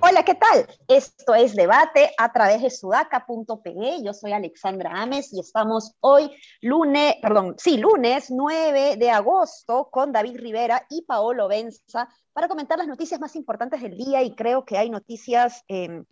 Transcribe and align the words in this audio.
Hola, 0.00 0.22
¿qué 0.24 0.34
tal? 0.36 0.66
Esto 0.86 1.34
es 1.34 1.54
Debate 1.54 2.14
a 2.16 2.32
través 2.32 2.62
de 2.62 2.70
sudaca.pe. 2.70 4.02
Yo 4.02 4.14
soy 4.14 4.32
Alexandra 4.32 5.02
Ames 5.02 5.32
y 5.32 5.40
estamos 5.40 5.94
hoy 6.00 6.30
lunes, 6.62 7.16
perdón, 7.20 7.56
sí, 7.58 7.76
lunes 7.76 8.30
9 8.30 8.96
de 8.96 9.10
agosto 9.10 9.88
con 9.90 10.12
David 10.12 10.38
Rivera 10.38 10.86
y 10.88 11.02
Paolo 11.02 11.48
Benza 11.48 12.08
para 12.32 12.48
comentar 12.48 12.78
las 12.78 12.86
noticias 12.86 13.20
más 13.20 13.34
importantes 13.36 13.82
del 13.82 13.96
día 13.96 14.22
y 14.22 14.34
creo 14.34 14.64
que 14.64 14.78
hay 14.78 14.90
noticias 14.90 15.64
eh, 15.68 16.02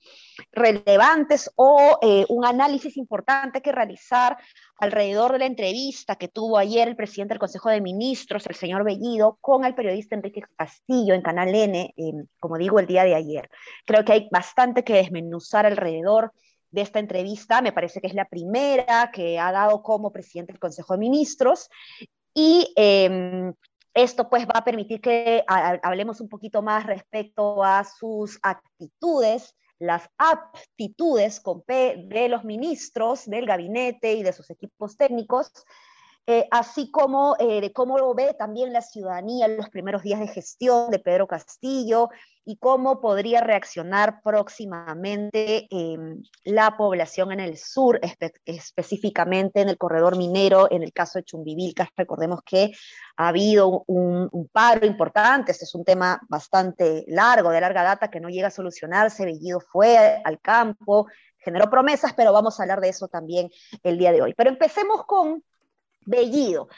relevantes 0.52 1.50
o 1.56 1.98
eh, 2.02 2.24
un 2.28 2.44
análisis 2.44 2.96
importante 2.96 3.62
que 3.62 3.72
realizar 3.72 4.36
alrededor 4.78 5.32
de 5.32 5.38
la 5.38 5.46
entrevista 5.46 6.16
que 6.16 6.28
tuvo 6.28 6.58
ayer 6.58 6.88
el 6.88 6.96
presidente 6.96 7.34
del 7.34 7.40
Consejo 7.40 7.70
de 7.70 7.80
Ministros, 7.80 8.46
el 8.46 8.56
señor 8.56 8.84
Bellido, 8.84 9.38
con 9.40 9.64
el 9.64 9.74
periodista 9.74 10.16
Enrique 10.16 10.42
Castillo 10.56 11.14
en 11.14 11.22
Canal 11.22 11.54
N, 11.54 11.94
eh, 11.96 12.12
como 12.40 12.58
digo, 12.58 12.78
el 12.78 12.86
día 12.86 13.04
de 13.04 13.14
ayer. 13.14 13.48
Creo 13.84 14.04
que 14.04 14.12
hay 14.12 14.28
bastante 14.30 14.84
que 14.84 14.94
desmenuzar 14.94 15.66
alrededor 15.66 16.32
de 16.70 16.82
esta 16.82 16.98
entrevista. 16.98 17.62
Me 17.62 17.72
parece 17.72 18.00
que 18.00 18.06
es 18.06 18.14
la 18.14 18.26
primera 18.26 19.10
que 19.12 19.38
ha 19.38 19.52
dado 19.52 19.82
como 19.82 20.12
presidente 20.12 20.52
del 20.52 20.60
Consejo 20.60 20.94
de 20.94 21.00
Ministros. 21.00 21.68
Y 22.34 22.72
em, 22.76 23.54
esto 23.96 24.28
pues 24.28 24.46
va 24.46 24.58
a 24.58 24.64
permitir 24.64 25.00
que 25.00 25.42
hablemos 25.46 26.20
un 26.20 26.28
poquito 26.28 26.60
más 26.60 26.84
respecto 26.84 27.64
a 27.64 27.82
sus 27.82 28.38
actitudes, 28.42 29.56
las 29.78 30.10
aptitudes 30.18 31.42
de 31.66 32.28
los 32.28 32.44
ministros, 32.44 33.24
del 33.24 33.46
gabinete 33.46 34.12
y 34.12 34.22
de 34.22 34.34
sus 34.34 34.50
equipos 34.50 34.98
técnicos, 34.98 35.50
eh, 36.26 36.46
así 36.50 36.90
como 36.90 37.36
eh, 37.38 37.62
de 37.62 37.72
cómo 37.72 37.96
lo 37.96 38.14
ve 38.14 38.34
también 38.34 38.74
la 38.74 38.82
ciudadanía 38.82 39.46
en 39.46 39.56
los 39.56 39.70
primeros 39.70 40.02
días 40.02 40.20
de 40.20 40.28
gestión 40.28 40.90
de 40.90 40.98
Pedro 40.98 41.26
Castillo 41.26 42.10
y 42.48 42.58
cómo 42.58 43.00
podría 43.00 43.40
reaccionar 43.40 44.22
próximamente 44.22 45.66
em, 45.68 46.22
la 46.44 46.76
población 46.76 47.32
en 47.32 47.40
el 47.40 47.58
sur, 47.58 48.00
específicamente 48.44 49.60
en 49.62 49.68
el 49.68 49.76
corredor 49.76 50.16
minero, 50.16 50.68
en 50.70 50.84
el 50.84 50.92
caso 50.92 51.18
de 51.18 51.24
Chumbivilcas. 51.24 51.88
Recordemos 51.96 52.42
que 52.46 52.70
ha 53.16 53.28
habido 53.28 53.82
un, 53.88 54.28
un, 54.30 54.46
paro 54.46 54.86
importante, 54.86 55.50
este 55.50 55.64
es 55.64 55.74
un 55.74 55.84
tema 55.84 56.20
bastante 56.28 57.04
largo, 57.08 57.50
de 57.50 57.60
larga 57.60 57.82
data, 57.82 58.10
que 58.10 58.20
no 58.20 58.28
llega 58.28 58.46
a 58.46 58.52
solucionarse. 58.52 59.24
Bellido 59.24 59.58
fue 59.58 60.22
al 60.24 60.40
campo, 60.40 61.08
generó 61.38 61.68
promesas, 61.68 62.14
pero 62.14 62.32
vamos 62.32 62.60
a 62.60 62.62
hablar 62.62 62.80
de 62.80 62.90
eso 62.90 63.08
también 63.08 63.50
el 63.82 63.98
día 63.98 64.12
de 64.12 64.22
hoy. 64.22 64.34
Pero 64.34 64.50
empecemos 64.50 65.04
con 65.04 65.42
Bellido. 66.02 66.68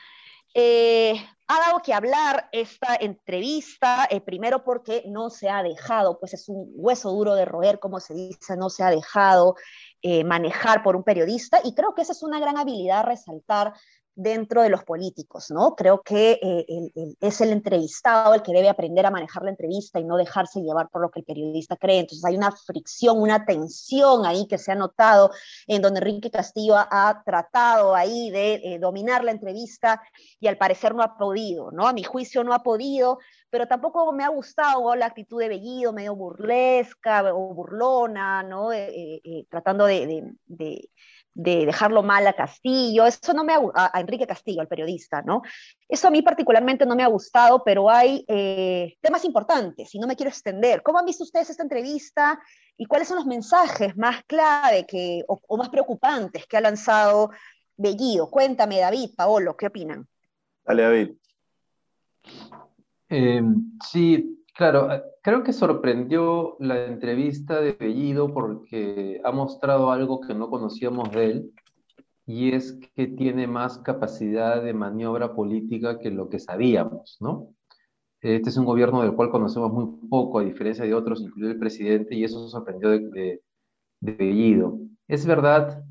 Eh, 0.61 1.15
ha 1.47 1.61
dado 1.61 1.83
que 1.85 1.95
hablar 1.95 2.49
esta 2.51 2.97
entrevista, 2.97 4.09
eh, 4.11 4.21
primero 4.21 4.65
porque 4.65 5.05
no 5.07 5.31
se 5.31 5.49
ha 5.49 5.63
dejado, 5.63 6.19
pues 6.19 6.35
es 6.35 6.49
un 6.49 6.73
hueso 6.75 7.13
duro 7.13 7.37
de 7.37 7.45
roer, 7.45 7.79
como 7.79 8.01
se 8.01 8.13
dice, 8.13 8.57
no 8.57 8.69
se 8.69 8.83
ha 8.83 8.91
dejado 8.91 9.55
eh, 10.03 10.25
manejar 10.25 10.83
por 10.83 10.97
un 10.97 11.05
periodista, 11.05 11.61
y 11.63 11.77
creo 11.77 11.95
que 11.95 12.03
esa 12.03 12.11
es 12.11 12.25
una 12.25 12.41
gran 12.41 12.57
habilidad 12.57 12.99
a 12.99 13.03
resaltar 13.03 13.73
dentro 14.19 14.63
de 14.63 14.69
los 14.69 14.83
políticos, 14.83 15.47
¿no? 15.51 15.77
Creo 15.77 16.03
que 16.03 16.41
eh, 16.43 17.15
es 17.21 17.41
el 17.41 17.51
entrevistado 17.51 18.35
el 18.35 18.43
que 18.43 18.53
debe 18.53 18.69
aprender 18.69 19.07
a 19.07 19.13
manejar 19.13 19.45
la 19.45 19.51
entrevista 19.51 20.01
y 20.01 20.05
no 20.05 20.17
dejarse 20.17 20.61
llevar 20.61 20.89
por 20.89 21.03
lo 21.03 21.11
que 21.11 21.21
el 21.21 21.25
periodista 21.25 21.77
cree. 21.77 22.01
Entonces 22.01 22.25
hay 22.25 22.37
una 22.37 22.51
fricción, 22.51 23.21
una 23.21 23.47
tensión 23.47 24.27
ahí 24.27 24.49
que 24.49 24.59
se 24.59 24.73
ha 24.73 24.75
notado 24.75 25.31
en 25.69 25.83
donde 25.83 26.01
Enrique 26.01 26.33
Castillo 26.33 26.75
ha, 26.77 27.23
tratado 27.25 27.95
ahí 27.95 28.31
de 28.31 28.55
eh, 28.55 28.79
dominar 28.81 29.23
la 29.23 29.31
entrevista 29.31 30.03
y 30.41 30.49
al 30.49 30.59
parecer 30.59 30.97
no 30.97 31.05
ha 31.05 31.17
podido, 31.17 31.71
¿no? 31.71 31.87
A 31.87 31.93
mi 31.93 32.03
juicio 32.03 32.43
no 32.43 32.53
ha 32.55 32.65
podido, 32.65 33.19
pero 33.51 33.69
tampoco 33.69 34.13
me 34.13 34.25
ha 34.25 34.29
gustado 34.29 34.97
la 34.97 35.07
actitud 35.07 35.39
de 35.39 35.49
Bellido, 35.49 35.93
medio 35.93 36.17
burlesca 36.17 37.33
o 37.33 37.55
burlona, 37.55 38.43
¿no? 38.43 38.73
Eh, 38.73 39.47
tratando 39.49 39.87
de 39.87 40.35
de 40.47 40.91
dejarlo 41.35 42.03
mal 42.03 42.27
a 42.27 42.33
Castillo, 42.33 43.07
eso 43.07 43.33
no 43.33 43.45
me 43.45 43.55
ha, 43.55 43.61
a, 43.75 44.01
Enrique 44.01 44.27
Castillo, 44.27 44.61
al 44.61 44.69
periodista, 44.69 45.23
¿no? 45.23 45.43
Eso 45.89 46.09
a 46.09 46.11
mí 46.11 46.21
particularmente 46.23 46.85
no 46.85 46.97
me 46.97 47.05
ha 47.05 47.09
gustado, 47.09 47.63
pero 47.65 47.89
hay 47.89 48.25
eh, 48.27 48.97
temas 49.01 49.25
importantes 49.25 49.95
y 49.95 49.99
no 49.99 50.07
me 50.07 50.17
quiero 50.17 50.31
extender. 50.31 50.83
¿Cómo 50.83 50.99
han 50.99 51.05
visto 51.05 51.25
ustedes 51.25 51.51
esta 51.51 51.63
entrevista 51.63 52.41
y 52.77 52.87
cuáles 52.87 53.09
son 53.09 53.19
los 53.19 53.27
mensajes 53.27 53.97
más 53.97 54.25
clave 54.25 54.85
que, 54.87 55.25
o, 55.29 55.57
más 55.57 55.69
preocupantes 55.69 56.47
que 56.47 56.57
ha 56.57 56.61
lanzado 56.61 57.31
Bellido? 57.77 58.29
Cuéntame, 58.31 58.81
David, 58.81 59.11
Paolo, 59.17 59.57
¿qué 59.57 59.67
opinan? 59.67 60.07
Dale, 60.65 60.83
David. 60.83 61.11
Eh, 63.11 63.43
sí, 63.89 64.45
Claro, 64.59 64.93
eh, 64.93 65.05
creo 65.23 65.45
que 65.45 65.53
sorprendió 65.53 66.57
la 66.59 66.87
entrevista 66.87 67.61
de 67.61 67.75
Bellido 67.75 68.35
porque 68.35 69.21
ha 69.23 69.31
mostrado 69.31 69.93
algo 69.93 70.21
que 70.21 70.35
no 70.35 70.51
conocíamos 70.51 71.13
de 71.13 71.27
él 71.27 71.55
y 72.27 72.53
es 72.53 72.73
que 72.97 73.07
tiene 73.07 73.47
más 73.47 73.79
capacidad 73.79 74.61
de 74.61 74.75
maniobra 74.75 75.33
política 75.33 76.01
que 76.01 76.11
lo 76.11 76.29
que 76.29 76.41
sabíamos, 76.41 77.19
¿no? 77.21 77.55
Este 78.21 78.51
es 78.51 78.57
un 78.57 78.65
gobierno 78.65 79.01
del 79.03 79.15
cual 79.15 79.31
conocemos 79.31 79.73
muy 79.73 80.09
poco, 80.09 80.41
a 80.41 80.43
diferencia 80.45 80.85
de 80.85 80.93
otros, 80.93 81.23
incluido 81.23 81.53
el 81.53 81.59
presidente, 81.61 82.17
y 82.17 82.25
eso 82.25 82.49
sorprendió 82.49 82.91
de, 82.91 83.41
de 84.01 84.13
Bellido. 84.13 84.77
Es 85.07 85.25
verdad 85.25 85.85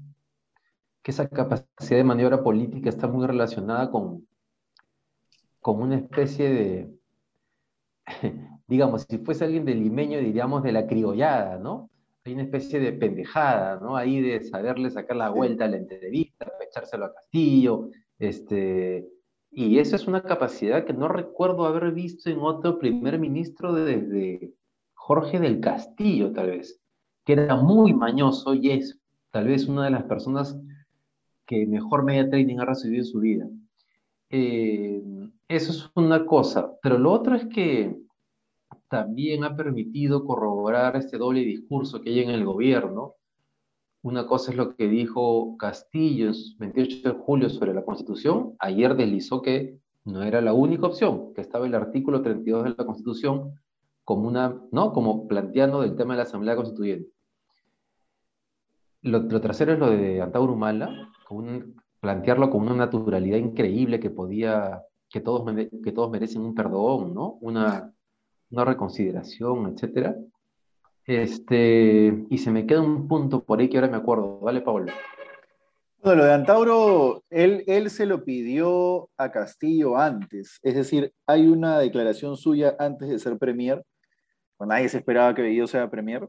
que 1.01 1.11
esa 1.11 1.29
capacidad 1.29 1.97
de 1.97 2.03
maniobra 2.03 2.43
política 2.43 2.89
está 2.89 3.07
muy 3.07 3.25
relacionada 3.25 3.89
con, 3.89 4.27
con 5.61 5.81
una 5.81 5.95
especie 5.95 6.49
de 6.49 6.97
digamos, 8.67 9.05
si 9.09 9.17
fuese 9.19 9.45
alguien 9.45 9.65
del 9.65 9.79
limeño, 9.79 10.19
diríamos 10.19 10.63
de 10.63 10.73
la 10.73 10.85
criollada, 10.87 11.57
¿no? 11.57 11.89
Hay 12.25 12.33
una 12.33 12.43
especie 12.43 12.79
de 12.79 12.91
pendejada, 12.91 13.79
¿no? 13.79 13.95
Ahí 13.95 14.21
de 14.21 14.43
saberle 14.43 14.89
sacar 14.91 15.15
la 15.15 15.29
vuelta 15.29 15.65
a 15.65 15.69
la 15.69 15.77
entrevista, 15.77 16.51
echárselo 16.61 17.05
a 17.05 17.13
Castillo, 17.13 17.89
este, 18.19 19.07
y 19.51 19.79
eso 19.79 19.95
es 19.95 20.07
una 20.07 20.21
capacidad 20.21 20.85
que 20.85 20.93
no 20.93 21.07
recuerdo 21.07 21.65
haber 21.65 21.91
visto 21.91 22.29
en 22.29 22.39
otro 22.39 22.77
primer 22.77 23.17
ministro 23.19 23.73
desde 23.73 24.53
Jorge 24.93 25.39
del 25.39 25.61
Castillo, 25.61 26.33
tal 26.33 26.47
vez, 26.47 26.81
que 27.25 27.33
era 27.33 27.55
muy 27.55 27.93
mañoso 27.93 28.53
y 28.53 28.71
es 28.71 28.99
tal 29.31 29.47
vez 29.47 29.67
una 29.67 29.85
de 29.85 29.91
las 29.91 30.03
personas 30.03 30.59
que 31.45 31.65
mejor 31.65 32.03
media 32.03 32.29
training 32.29 32.57
ha 32.59 32.65
recibido 32.65 33.03
en 33.03 33.05
su 33.05 33.19
vida. 33.19 33.47
Eh, 34.29 35.01
eso 35.47 35.71
es 35.71 35.89
una 35.95 36.25
cosa, 36.25 36.73
pero 36.81 36.97
lo 36.97 37.13
otro 37.13 37.35
es 37.35 37.45
que 37.45 37.97
también 38.89 39.43
ha 39.43 39.55
permitido 39.55 40.25
corroborar 40.25 40.95
este 40.95 41.17
doble 41.17 41.41
discurso 41.41 42.01
que 42.01 42.09
hay 42.09 42.19
en 42.21 42.29
el 42.29 42.45
gobierno. 42.45 43.15
Una 44.01 44.25
cosa 44.27 44.51
es 44.51 44.57
lo 44.57 44.75
que 44.75 44.87
dijo 44.87 45.57
Castillo 45.57 46.29
el 46.29 46.35
28 46.59 47.13
de 47.13 47.19
julio 47.19 47.49
sobre 47.49 47.73
la 47.73 47.83
Constitución. 47.83 48.55
Ayer 48.59 48.95
deslizó 48.95 49.41
que 49.41 49.79
no 50.05 50.23
era 50.23 50.39
la 50.39 50.53
única 50.53 50.87
opción, 50.87 51.33
que 51.33 51.41
estaba 51.41 51.65
el 51.65 51.75
artículo 51.75 52.21
32 52.21 52.63
de 52.63 52.69
la 52.77 52.85
Constitución 52.85 53.59
como, 54.05 54.27
una, 54.27 54.55
¿no? 54.71 54.93
como 54.93 55.27
planteando 55.27 55.81
del 55.81 55.97
tema 55.97 56.13
de 56.13 56.17
la 56.17 56.23
Asamblea 56.23 56.55
Constituyente. 56.55 57.11
Lo, 59.01 59.19
lo 59.19 59.41
tercero 59.41 59.73
es 59.73 59.79
lo 59.79 59.89
de 59.89 60.21
Antauro 60.21 60.53
Humala, 60.53 61.11
plantearlo 61.99 62.49
con 62.49 62.61
una 62.61 62.75
naturalidad 62.75 63.37
increíble 63.37 63.99
que 63.99 64.09
podía, 64.09 64.81
que 65.09 65.19
todos, 65.19 65.43
que 65.83 65.91
todos 65.91 66.09
merecen 66.09 66.43
un 66.43 66.55
perdón, 66.55 67.13
¿no? 67.13 67.37
Una, 67.41 67.93
una 68.51 68.65
reconsideración, 68.65 69.73
etcétera. 69.73 70.15
Este, 71.05 72.25
y 72.29 72.37
se 72.37 72.51
me 72.51 72.65
queda 72.65 72.81
un 72.81 73.07
punto 73.07 73.43
por 73.43 73.59
ahí 73.59 73.69
que 73.69 73.77
ahora 73.77 73.89
me 73.89 73.97
acuerdo. 73.97 74.39
Vale, 74.39 74.61
Pablo. 74.61 74.91
Bueno, 76.03 76.21
lo 76.21 76.25
de 76.25 76.33
Antauro, 76.33 77.23
él, 77.29 77.63
él 77.67 77.89
se 77.89 78.05
lo 78.05 78.23
pidió 78.23 79.09
a 79.17 79.31
Castillo 79.31 79.97
antes. 79.97 80.59
Es 80.61 80.75
decir, 80.75 81.11
hay 81.25 81.47
una 81.47 81.79
declaración 81.79 82.37
suya 82.37 82.75
antes 82.77 83.09
de 83.09 83.19
ser 83.19 83.37
premier, 83.37 83.83
cuando 84.57 84.75
nadie 84.75 84.89
se 84.89 84.97
esperaba 84.97 85.33
que 85.33 85.41
Bellido 85.41 85.67
sea 85.67 85.89
premier, 85.89 86.27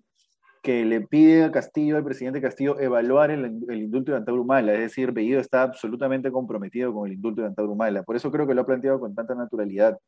que 0.63 0.85
le 0.85 1.03
pide 1.03 1.45
a 1.45 1.53
Castillo, 1.53 1.97
al 1.97 2.05
presidente 2.05 2.41
Castillo, 2.41 2.79
evaluar 2.81 3.31
el, 3.31 3.45
el 3.69 3.83
indulto 3.83 4.13
de 4.13 4.19
Antauro 4.19 4.43
Humala. 4.43 4.73
Es 4.75 4.81
decir, 4.81 5.13
Bellido 5.13 5.41
está 5.41 5.63
absolutamente 5.63 6.33
comprometido 6.33 6.93
con 6.93 7.07
el 7.07 7.15
indulto 7.15 7.43
de 7.43 7.49
Antauro 7.49 7.73
Humala. 7.73 8.03
Por 8.03 8.17
eso 8.17 8.31
creo 8.31 8.47
que 8.47 8.55
lo 8.55 8.63
ha 8.63 8.67
planteado 8.67 8.99
con 8.99 9.15
tanta 9.15 9.35
naturalidad. 9.35 9.99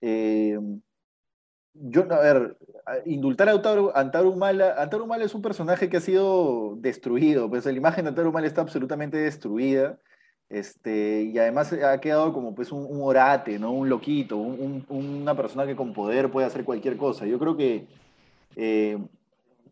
Eh, 0.00 0.58
yo, 1.82 2.06
a 2.12 2.20
ver, 2.20 2.56
indultar 3.04 3.48
a 3.48 3.52
Antauro 3.52 4.30
Humala 4.30 5.24
es 5.24 5.34
un 5.34 5.42
personaje 5.42 5.88
que 5.88 5.98
ha 5.98 6.00
sido 6.00 6.76
destruido, 6.76 7.48
pues 7.48 7.64
la 7.64 7.72
imagen 7.72 8.04
de 8.04 8.10
Antauro 8.10 8.30
Humala 8.30 8.46
está 8.46 8.60
absolutamente 8.60 9.16
destruida, 9.16 9.98
este, 10.48 11.22
y 11.22 11.38
además 11.38 11.72
ha 11.72 12.00
quedado 12.00 12.32
como 12.32 12.54
pues 12.54 12.70
un, 12.70 12.86
orate, 13.02 13.58
¿no? 13.58 13.72
Un 13.72 13.88
loquito, 13.88 14.36
una 14.36 15.34
persona 15.34 15.66
que 15.66 15.74
con 15.74 15.92
poder 15.92 16.30
puede 16.30 16.46
hacer 16.46 16.64
cualquier 16.64 16.96
cosa. 16.96 17.26
Yo 17.26 17.38
creo 17.38 17.56
que 17.56 17.86
eh, 18.54 18.98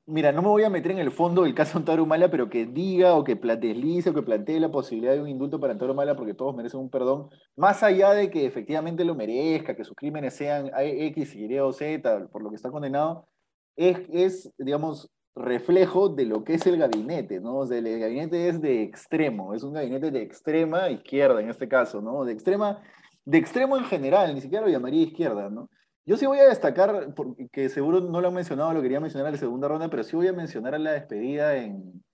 mira, 0.06 0.32
no 0.32 0.42
me 0.42 0.48
voy 0.48 0.64
a 0.64 0.70
meter 0.70 0.92
en 0.92 0.98
el 0.98 1.10
fondo 1.10 1.42
del 1.42 1.54
caso 1.54 1.78
Antauro 1.78 2.02
Humala, 2.02 2.30
pero 2.30 2.50
que 2.50 2.66
diga 2.66 3.14
o 3.14 3.24
que 3.24 3.34
deslice 3.34 4.10
o 4.10 4.14
que 4.14 4.22
plantee 4.22 4.60
la 4.60 4.70
posibilidad 4.70 5.14
de 5.14 5.22
un 5.22 5.28
indulto 5.28 5.60
para 5.60 5.72
Antauro 5.72 5.94
Humala 5.94 6.16
porque 6.16 6.34
todos 6.34 6.54
merecen 6.54 6.80
un 6.80 6.90
perdón, 6.90 7.30
más 7.56 7.82
allá 7.82 8.12
de 8.12 8.30
que 8.30 8.46
efectivamente 8.46 9.04
lo 9.04 9.14
merezca, 9.14 9.76
que 9.76 9.84
sus 9.84 9.96
crímenes 9.96 10.34
sean 10.34 10.70
X, 10.76 11.34
Y 11.34 11.58
o 11.58 11.72
Z, 11.72 12.28
por 12.28 12.42
lo 12.42 12.50
que 12.50 12.56
está 12.56 12.70
condenado, 12.70 13.28
es, 13.76 13.98
es 14.12 14.52
digamos, 14.58 15.10
reflejo 15.34 16.08
de 16.08 16.26
lo 16.26 16.44
que 16.44 16.54
es 16.54 16.66
el 16.66 16.78
gabinete, 16.78 17.40
¿no? 17.40 17.58
O 17.58 17.66
sea, 17.66 17.78
el 17.78 17.98
gabinete 17.98 18.48
es 18.48 18.60
de 18.60 18.82
extremo, 18.82 19.54
es 19.54 19.62
un 19.64 19.72
gabinete 19.72 20.10
de 20.10 20.22
extrema 20.22 20.90
izquierda 20.90 21.40
en 21.40 21.50
este 21.50 21.68
caso, 21.68 22.00
¿no? 22.00 22.24
De 22.24 22.32
extrema, 22.32 22.82
de 23.24 23.38
extremo 23.38 23.76
en 23.76 23.84
general, 23.84 24.34
ni 24.34 24.40
siquiera 24.40 24.64
lo 24.64 24.70
llamaría 24.70 25.02
izquierda, 25.02 25.50
¿no? 25.50 25.68
Yo 26.06 26.16
sí 26.16 26.26
voy 26.26 26.38
a 26.38 26.48
destacar, 26.48 27.14
porque 27.14 27.68
seguro 27.70 28.00
no 28.00 28.20
lo 28.20 28.28
han 28.28 28.34
mencionado, 28.34 28.72
lo 28.74 28.82
quería 28.82 29.00
mencionar 29.00 29.28
en 29.28 29.34
la 29.34 29.38
segunda 29.38 29.68
ronda, 29.68 29.88
pero 29.88 30.04
sí 30.04 30.16
voy 30.16 30.28
a 30.28 30.32
mencionar 30.34 30.78
la 30.78 30.92
despedida 30.92 31.56
en, 31.56 32.04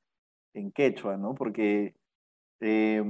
en 0.54 0.70
quechua, 0.70 1.16
¿no? 1.16 1.34
Porque 1.34 1.94
eh, 2.60 3.02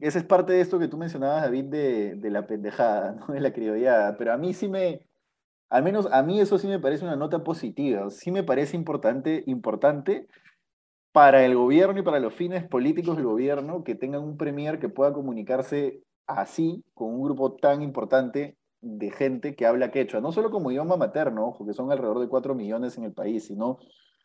esa 0.00 0.18
es 0.18 0.24
parte 0.24 0.52
de 0.52 0.60
esto 0.60 0.78
que 0.78 0.88
tú 0.88 0.96
mencionabas, 0.96 1.42
David, 1.42 1.66
de, 1.66 2.14
de 2.16 2.30
la 2.30 2.46
pendejada, 2.46 3.12
¿no? 3.12 3.26
De 3.32 3.40
la 3.40 3.52
criollada. 3.52 4.16
Pero 4.16 4.32
a 4.32 4.36
mí 4.36 4.54
sí 4.54 4.68
me, 4.68 5.06
al 5.70 5.82
menos 5.84 6.08
a 6.12 6.22
mí 6.22 6.40
eso 6.40 6.58
sí 6.58 6.66
me 6.66 6.80
parece 6.80 7.04
una 7.04 7.16
nota 7.16 7.44
positiva. 7.44 8.10
Sí 8.10 8.30
me 8.30 8.42
parece 8.42 8.76
importante, 8.76 9.44
importante 9.46 10.26
para 11.12 11.44
el 11.44 11.54
gobierno 11.54 12.00
y 12.00 12.02
para 12.02 12.18
los 12.18 12.34
fines 12.34 12.66
políticos 12.66 13.16
del 13.16 13.26
gobierno 13.26 13.84
que 13.84 13.94
tengan 13.94 14.22
un 14.22 14.36
premier 14.36 14.80
que 14.80 14.88
pueda 14.88 15.12
comunicarse 15.12 16.02
así 16.26 16.82
con 16.92 17.14
un 17.14 17.22
grupo 17.22 17.54
tan 17.54 17.82
importante 17.82 18.56
de 18.84 19.10
gente 19.10 19.56
que 19.56 19.66
habla 19.66 19.90
quechua, 19.90 20.20
no 20.20 20.30
solo 20.30 20.50
como 20.50 20.70
idioma 20.70 20.96
materno, 20.96 21.46
ojo, 21.46 21.66
que 21.66 21.72
son 21.72 21.90
alrededor 21.90 22.20
de 22.20 22.28
4 22.28 22.54
millones 22.54 22.98
en 22.98 23.04
el 23.04 23.12
país, 23.12 23.46
sino 23.46 23.78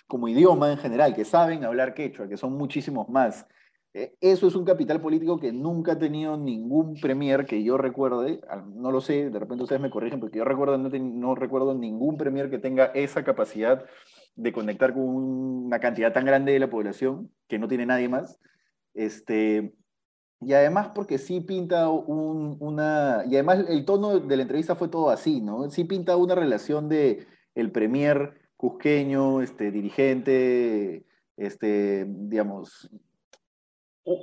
como 0.07 0.27
idioma 0.27 0.71
en 0.71 0.77
general, 0.77 1.15
que 1.15 1.25
saben 1.25 1.63
hablar 1.63 1.93
quechua, 1.93 2.27
que 2.27 2.37
son 2.37 2.53
muchísimos 2.57 3.09
más. 3.09 3.47
Eh, 3.93 4.15
eso 4.21 4.47
es 4.47 4.55
un 4.55 4.65
capital 4.65 5.01
político 5.01 5.39
que 5.39 5.51
nunca 5.51 5.93
ha 5.93 5.97
tenido 5.97 6.37
ningún 6.37 6.95
premier 6.99 7.45
que 7.45 7.63
yo 7.63 7.77
recuerde, 7.77 8.41
no 8.75 8.91
lo 8.91 9.01
sé, 9.01 9.29
de 9.29 9.39
repente 9.39 9.63
ustedes 9.63 9.81
me 9.81 9.89
corrigen, 9.89 10.19
porque 10.19 10.37
yo 10.37 10.45
recuerdo, 10.45 10.77
no, 10.77 10.89
no 10.89 11.35
recuerdo 11.35 11.73
ningún 11.73 12.17
premier 12.17 12.49
que 12.49 12.59
tenga 12.59 12.85
esa 12.87 13.23
capacidad 13.23 13.85
de 14.35 14.51
conectar 14.51 14.93
con 14.93 15.03
una 15.03 15.79
cantidad 15.79 16.13
tan 16.13 16.25
grande 16.25 16.51
de 16.51 16.59
la 16.59 16.69
población, 16.69 17.31
que 17.47 17.57
no 17.57 17.67
tiene 17.67 17.85
nadie 17.85 18.09
más. 18.09 18.39
Este, 18.93 19.73
y 20.41 20.53
además 20.53 20.91
porque 20.95 21.17
sí 21.17 21.41
pinta 21.41 21.89
una... 21.89 23.23
Y 23.29 23.35
además 23.35 23.65
el 23.67 23.83
tono 23.85 24.19
de 24.19 24.37
la 24.37 24.43
entrevista 24.43 24.75
fue 24.75 24.87
todo 24.87 25.09
así, 25.09 25.41
¿no? 25.41 25.69
Sí 25.69 25.83
pinta 25.83 26.15
una 26.15 26.35
relación 26.35 26.87
de 26.87 27.27
el 27.55 27.71
premier 27.71 28.39
cusqueño, 28.55 29.41
este, 29.41 29.71
dirigente, 29.71 31.05
este, 31.35 32.05
digamos, 32.07 32.89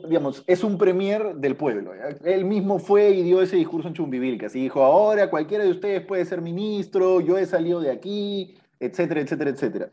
digamos, 0.09 0.43
es 0.47 0.65
un 0.65 0.79
premier 0.79 1.35
del 1.37 1.57
pueblo. 1.57 1.93
Él 2.25 2.45
mismo 2.45 2.79
fue 2.79 3.11
y 3.11 3.23
dio 3.23 3.43
ese 3.43 3.57
discurso 3.57 3.89
en 3.89 3.95
Chumbivilcas 3.95 4.57
y 4.57 4.63
dijo, 4.63 4.83
ahora 4.83 5.31
cualquiera 5.31 5.65
de 5.65 5.71
ustedes 5.71 6.05
puede 6.05 6.25
ser 6.25 6.41
ministro, 6.41 7.21
yo 7.21 7.37
he 7.37 7.47
salido 7.47 7.81
de 7.81 7.91
aquí, 7.91 8.57
etcétera, 8.81 9.21
etcétera, 9.21 9.51
etcétera. 9.51 9.91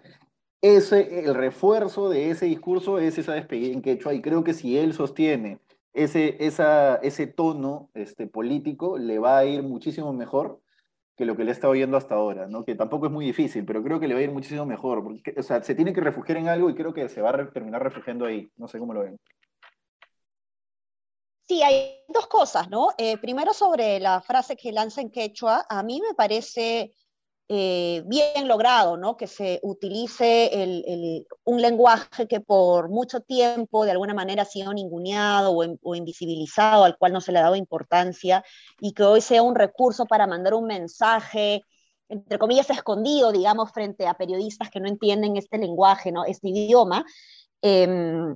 Ese, 0.61 1.25
el 1.25 1.35
refuerzo 1.35 2.09
de 2.09 2.29
ese 2.29 2.45
discurso 2.45 2.97
es 2.97 3.17
esa 3.17 3.33
despedida 3.33 3.73
en 3.73 3.81
quechua 3.81 4.13
y 4.13 4.21
creo 4.21 4.45
que 4.45 4.53
si 4.53 4.77
él 4.77 4.93
sostiene 4.93 5.59
ese, 5.93 6.37
esa, 6.45 6.95
ese 6.97 7.27
tono 7.27 7.89
este, 7.93 8.27
político 8.27 8.97
le 8.97 9.19
va 9.19 9.37
a 9.37 9.45
ir 9.45 9.63
muchísimo 9.63 10.11
mejor 10.13 10.59
que 11.15 11.25
lo 11.25 11.35
que 11.35 11.43
le 11.43 11.51
está 11.51 11.69
oyendo 11.69 11.95
hasta 11.95 12.15
ahora, 12.15 12.47
¿no? 12.47 12.65
Que 12.65 12.75
tampoco 12.75 13.05
es 13.05 13.11
muy 13.11 13.25
difícil, 13.25 13.65
pero 13.65 13.83
creo 13.83 13.99
que 13.99 14.07
le 14.07 14.15
va 14.15 14.19
a 14.19 14.23
ir 14.23 14.31
muchísimo 14.31 14.65
mejor, 14.65 15.03
porque, 15.03 15.35
o 15.37 15.43
sea, 15.43 15.61
se 15.61 15.75
tiene 15.75 15.93
que 15.93 16.01
refugiar 16.01 16.39
en 16.39 16.47
algo 16.47 16.69
y 16.69 16.75
creo 16.75 16.93
que 16.93 17.07
se 17.07 17.21
va 17.21 17.29
a 17.29 17.51
terminar 17.51 17.83
refugiando 17.83 18.25
ahí, 18.25 18.49
no 18.57 18.67
sé 18.67 18.79
cómo 18.79 18.93
lo 18.93 19.01
ven. 19.01 19.19
Sí, 21.47 21.61
hay 21.61 21.99
dos 22.07 22.25
cosas, 22.27 22.69
¿no? 22.69 22.89
Eh, 22.97 23.17
primero 23.17 23.53
sobre 23.53 23.99
la 23.99 24.21
frase 24.21 24.55
que 24.55 24.71
lanza 24.71 25.01
en 25.01 25.11
quechua, 25.11 25.65
a 25.69 25.83
mí 25.83 26.01
me 26.01 26.15
parece 26.15 26.93
eh, 27.49 28.03
bien 28.05 28.47
logrado, 28.47 28.95
¿no? 28.95 29.17
Que 29.17 29.27
se 29.27 29.59
utilice 29.63 30.49
un 31.43 31.61
lenguaje 31.61 32.25
que 32.27 32.39
por 32.39 32.89
mucho 32.89 33.19
tiempo 33.19 33.83
de 33.83 33.91
alguna 33.91 34.13
manera 34.13 34.43
ha 34.43 34.45
sido 34.45 34.73
ninguneado 34.73 35.53
o, 35.81 35.95
invisibilizado, 35.95 36.85
al 36.85 36.97
cual 36.97 37.11
no 37.11 37.19
se 37.19 37.33
le 37.33 37.39
ha 37.39 37.43
dado 37.43 37.57
importancia, 37.57 38.43
y 38.79 38.93
que 38.93 39.03
hoy 39.03 39.19
sea 39.19 39.43
un 39.43 39.55
recurso 39.55 40.05
para 40.05 40.25
mandar 40.25 40.53
un 40.53 40.67
mensaje, 40.67 41.61
entre 42.07 42.39
comillas, 42.39 42.69
escondido, 42.69 43.31
digamos, 43.33 43.71
frente 43.71 44.07
a 44.07 44.13
periodistas 44.13 44.69
que 44.69 44.79
no 44.79 44.87
entienden 44.87 45.35
este 45.35 45.57
lenguaje, 45.57 46.11
¿no? 46.13 46.25
Este 46.25 46.49
idioma. 46.49 47.05
Em, 47.61 48.31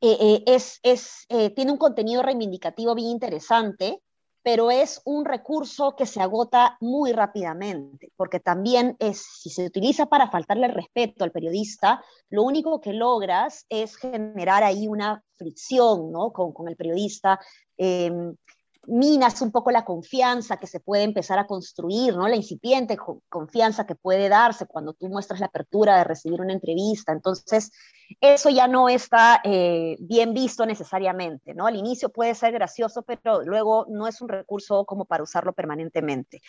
eh, 0.00 0.42
eh, 0.44 0.44
es, 0.46 1.26
tiene 1.54 1.72
un 1.72 1.78
contenido 1.78 2.22
reivindicativo 2.22 2.94
bien 2.94 3.08
interesante, 3.08 4.00
pero 4.42 4.70
es 4.70 5.02
un 5.04 5.24
recurso 5.24 5.94
que 5.96 6.06
se 6.06 6.20
agota 6.20 6.76
muy 6.80 7.12
rápidamente, 7.12 8.12
porque 8.16 8.40
también 8.40 8.96
es, 8.98 9.22
si 9.40 9.50
se 9.50 9.66
utiliza 9.66 10.06
para 10.06 10.30
faltarle 10.30 10.68
respeto 10.68 11.24
al 11.24 11.32
periodista, 11.32 12.02
lo 12.30 12.42
único 12.42 12.80
que 12.80 12.92
logras 12.92 13.66
es 13.68 13.96
generar 13.96 14.62
ahí 14.62 14.88
una 14.88 15.22
fricción 15.36 16.10
¿no? 16.10 16.32
con, 16.32 16.52
con 16.52 16.68
el 16.68 16.76
periodista. 16.76 17.38
Em, 17.76 18.34
minas 18.86 19.40
un 19.42 19.50
poco 19.50 19.70
la 19.70 19.84
confianza 19.84 20.56
que 20.56 20.66
se 20.66 20.80
puede 20.80 21.02
empezar 21.02 21.38
a 21.38 21.46
construir, 21.46 22.16
¿no? 22.16 22.26
La 22.28 22.36
incipiente 22.36 22.96
confianza 23.28 23.86
que 23.86 23.94
puede 23.94 24.28
darse 24.28 24.66
cuando 24.66 24.94
tú 24.94 25.08
muestras 25.08 25.40
la 25.40 25.46
apertura 25.46 25.98
de 25.98 26.04
recibir 26.04 26.40
una 26.40 26.52
entrevista. 26.52 27.12
Entonces, 27.12 27.70
eso 28.20 28.50
ya 28.50 28.66
no 28.66 28.88
está 28.88 29.40
eh, 29.44 29.96
bien 30.00 30.34
visto 30.34 30.66
necesariamente, 30.66 31.54
¿no? 31.54 31.66
Al 31.66 31.76
inicio 31.76 32.08
puede 32.08 32.34
ser 32.34 32.52
gracioso, 32.52 33.02
pero 33.02 33.42
luego 33.42 33.86
no 33.88 34.08
es 34.08 34.20
un 34.20 34.28
recurso 34.28 34.84
como 34.84 35.04
para 35.04 35.22
usarlo 35.22 35.52
permanentemente. 35.52 36.40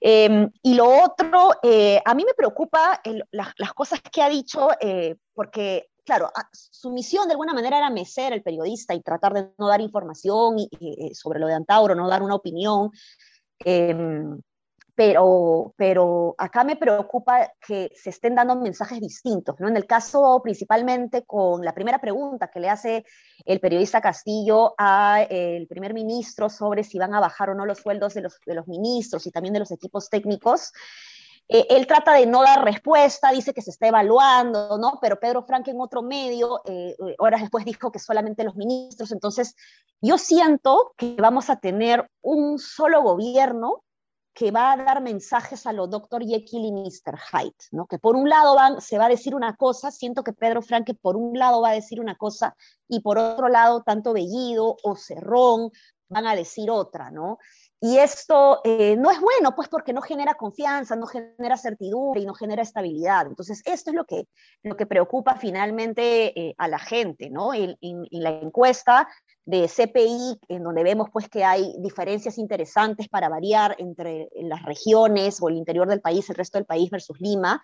Em, 0.00 0.50
y 0.62 0.74
lo 0.74 0.88
otro, 0.88 1.52
eh, 1.62 2.00
a 2.04 2.14
mí 2.14 2.24
me 2.24 2.34
preocupa 2.34 3.00
las 3.30 3.72
cosas 3.74 4.00
que 4.00 4.22
ha 4.22 4.28
dicho, 4.28 4.70
eh, 4.80 5.16
porque 5.34 5.88
claro, 6.06 6.30
su 6.52 6.90
misión 6.90 7.26
de 7.26 7.32
alguna 7.32 7.52
manera 7.52 7.78
era 7.78 7.90
mecer 7.90 8.32
al 8.32 8.42
periodista 8.42 8.94
y 8.94 9.02
tratar 9.02 9.34
de 9.34 9.50
no 9.58 9.68
dar 9.68 9.80
información 9.80 10.56
eh, 10.58 11.14
sobre 11.14 11.40
lo 11.40 11.48
de 11.48 11.54
Antauro, 11.54 11.94
no 11.94 12.08
dar 12.08 12.22
una 12.22 12.36
opinión. 12.36 12.90
Em, 13.58 14.40
pero, 14.94 15.74
pero 15.76 16.34
acá 16.38 16.64
me 16.64 16.76
preocupa 16.76 17.52
que 17.60 17.92
se 17.94 18.10
estén 18.10 18.34
dando 18.34 18.56
mensajes 18.56 18.98
distintos, 18.98 19.56
¿no? 19.58 19.68
En 19.68 19.76
el 19.76 19.86
caso 19.86 20.40
principalmente 20.42 21.26
con 21.26 21.62
la 21.62 21.74
primera 21.74 22.00
pregunta 22.00 22.48
que 22.48 22.60
le 22.60 22.70
hace 22.70 23.04
el 23.44 23.60
periodista 23.60 24.00
Castillo 24.00 24.74
al 24.78 25.26
eh, 25.28 25.66
primer 25.68 25.92
ministro 25.92 26.48
sobre 26.48 26.82
si 26.82 26.98
van 26.98 27.12
a 27.12 27.20
bajar 27.20 27.50
o 27.50 27.54
no 27.54 27.66
los 27.66 27.78
sueldos 27.78 28.14
de 28.14 28.54
los 28.54 28.68
ministros 28.68 29.26
y 29.26 29.30
también 29.30 29.52
de 29.52 29.60
los 29.60 29.70
equipos 29.70 30.08
técnicos, 30.08 30.72
eh, 31.48 31.66
él 31.70 31.86
trata 31.86 32.12
de 32.14 32.26
no 32.26 32.42
dar 32.42 32.64
respuesta, 32.64 33.30
dice 33.30 33.54
que 33.54 33.62
se 33.62 33.70
está 33.70 33.86
evaluando, 33.86 34.78
¿no? 34.78 34.98
Pero 35.00 35.20
Pedro 35.20 35.44
Frank 35.44 35.68
en 35.68 35.80
otro 35.80 36.02
medio, 36.02 36.60
eh, 36.64 36.96
horas 37.18 37.40
después 37.40 37.64
dijo 37.64 37.92
que 37.92 37.98
solamente 37.98 38.44
los 38.44 38.56
ministros. 38.56 39.12
Entonces, 39.12 39.54
yo 40.00 40.18
siento 40.18 40.92
que 40.96 41.16
vamos 41.18 41.48
a 41.50 41.56
tener 41.56 42.10
un 42.22 42.58
solo 42.58 43.02
gobierno 43.02 43.84
que 44.36 44.50
va 44.50 44.72
a 44.72 44.76
dar 44.76 45.00
mensajes 45.00 45.66
a 45.66 45.72
los 45.72 45.88
Dr. 45.88 46.22
Jekyll 46.22 46.66
y 46.66 46.72
Mr. 46.72 47.18
Hyde, 47.18 47.56
¿no? 47.70 47.86
Que 47.86 47.98
por 47.98 48.16
un 48.16 48.28
lado 48.28 48.54
se 48.80 48.98
va 48.98 49.06
a 49.06 49.08
decir 49.08 49.34
una 49.34 49.56
cosa, 49.56 49.90
siento 49.90 50.22
que 50.24 50.34
Pedro 50.34 50.60
Franque 50.60 50.92
por 50.92 51.16
un 51.16 51.38
lado 51.38 51.62
va 51.62 51.70
a 51.70 51.74
decir 51.74 52.00
una 52.00 52.16
cosa 52.16 52.54
y 52.86 53.00
por 53.00 53.16
otro 53.16 53.48
lado 53.48 53.82
tanto 53.82 54.12
Bellido 54.12 54.76
o 54.82 54.94
Cerrón 54.94 55.70
van 56.10 56.26
a 56.26 56.36
decir 56.36 56.70
otra, 56.70 57.10
¿no? 57.10 57.38
Y 57.80 57.98
esto 57.98 58.60
eh, 58.64 58.96
no 58.96 59.10
es 59.10 59.20
bueno, 59.20 59.54
pues 59.54 59.68
porque 59.68 59.92
no 59.92 60.00
genera 60.00 60.34
confianza, 60.34 60.96
no 60.96 61.06
genera 61.06 61.58
certidumbre 61.58 62.22
y 62.22 62.26
no 62.26 62.32
genera 62.32 62.62
estabilidad. 62.62 63.26
Entonces, 63.26 63.62
esto 63.66 63.90
es 63.90 63.96
lo 63.96 64.06
que, 64.06 64.26
lo 64.62 64.76
que 64.76 64.86
preocupa 64.86 65.36
finalmente 65.36 66.38
eh, 66.40 66.54
a 66.56 66.68
la 66.68 66.78
gente, 66.78 67.28
¿no? 67.28 67.52
En, 67.52 67.76
la 68.10 68.30
encuesta 68.30 69.06
de 69.44 69.68
CPI, 69.68 70.40
en 70.48 70.62
donde 70.62 70.82
vemos 70.82 71.08
pues 71.12 71.28
que 71.28 71.44
hay 71.44 71.74
diferencias 71.78 72.38
interesantes 72.38 73.08
para 73.08 73.28
variar 73.28 73.76
entre 73.78 74.28
las 74.34 74.62
regiones 74.64 75.40
o 75.42 75.48
el 75.48 75.56
interior 75.56 75.86
del 75.86 76.00
país, 76.00 76.28
el 76.30 76.36
resto 76.36 76.58
del 76.58 76.66
país 76.66 76.90
versus 76.90 77.20
Lima, 77.20 77.62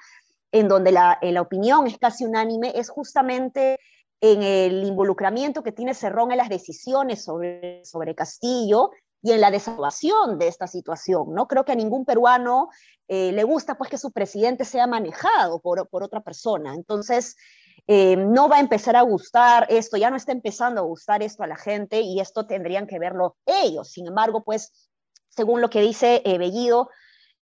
en 0.52 0.68
donde 0.68 0.92
la, 0.92 1.18
la 1.22 1.40
opinión 1.40 1.86
es 1.86 1.96
casi 1.98 2.24
unánime, 2.26 2.72
es 2.76 2.90
justamente 2.90 3.78
en 4.20 4.42
el 4.42 4.84
involucramiento 4.84 5.62
que 5.62 5.72
tiene 5.72 5.94
Cerrón 5.94 6.30
en 6.30 6.38
las 6.38 6.50
decisiones 6.50 7.24
sobre, 7.24 7.84
sobre 7.84 8.14
Castillo 8.14 8.90
y 9.22 9.32
en 9.32 9.40
la 9.40 9.50
desaprobación 9.50 10.38
de 10.38 10.48
esta 10.48 10.66
situación. 10.66 11.32
No 11.32 11.46
creo 11.46 11.64
que 11.64 11.72
a 11.72 11.76
ningún 11.76 12.04
peruano 12.04 12.68
eh, 13.08 13.32
le 13.32 13.44
gusta 13.44 13.76
pues 13.76 13.88
que 13.88 13.98
su 13.98 14.10
presidente 14.10 14.64
sea 14.64 14.86
manejado 14.86 15.60
por, 15.60 15.88
por 15.88 16.02
otra 16.02 16.20
persona. 16.20 16.74
Entonces, 16.74 17.36
eh, 17.86 18.16
no 18.16 18.48
va 18.48 18.56
a 18.56 18.60
empezar 18.60 18.96
a 18.96 19.02
gustar 19.02 19.66
esto, 19.68 19.96
ya 19.96 20.10
no 20.10 20.16
está 20.16 20.32
empezando 20.32 20.80
a 20.80 20.84
gustar 20.84 21.22
esto 21.22 21.42
a 21.42 21.46
la 21.46 21.56
gente 21.56 22.00
y 22.00 22.20
esto 22.20 22.46
tendrían 22.46 22.86
que 22.86 22.98
verlo 22.98 23.36
ellos. 23.46 23.90
Sin 23.90 24.06
embargo, 24.06 24.44
pues, 24.44 24.90
según 25.28 25.60
lo 25.60 25.70
que 25.70 25.80
dice 25.80 26.22
eh, 26.24 26.38
Bellido, 26.38 26.90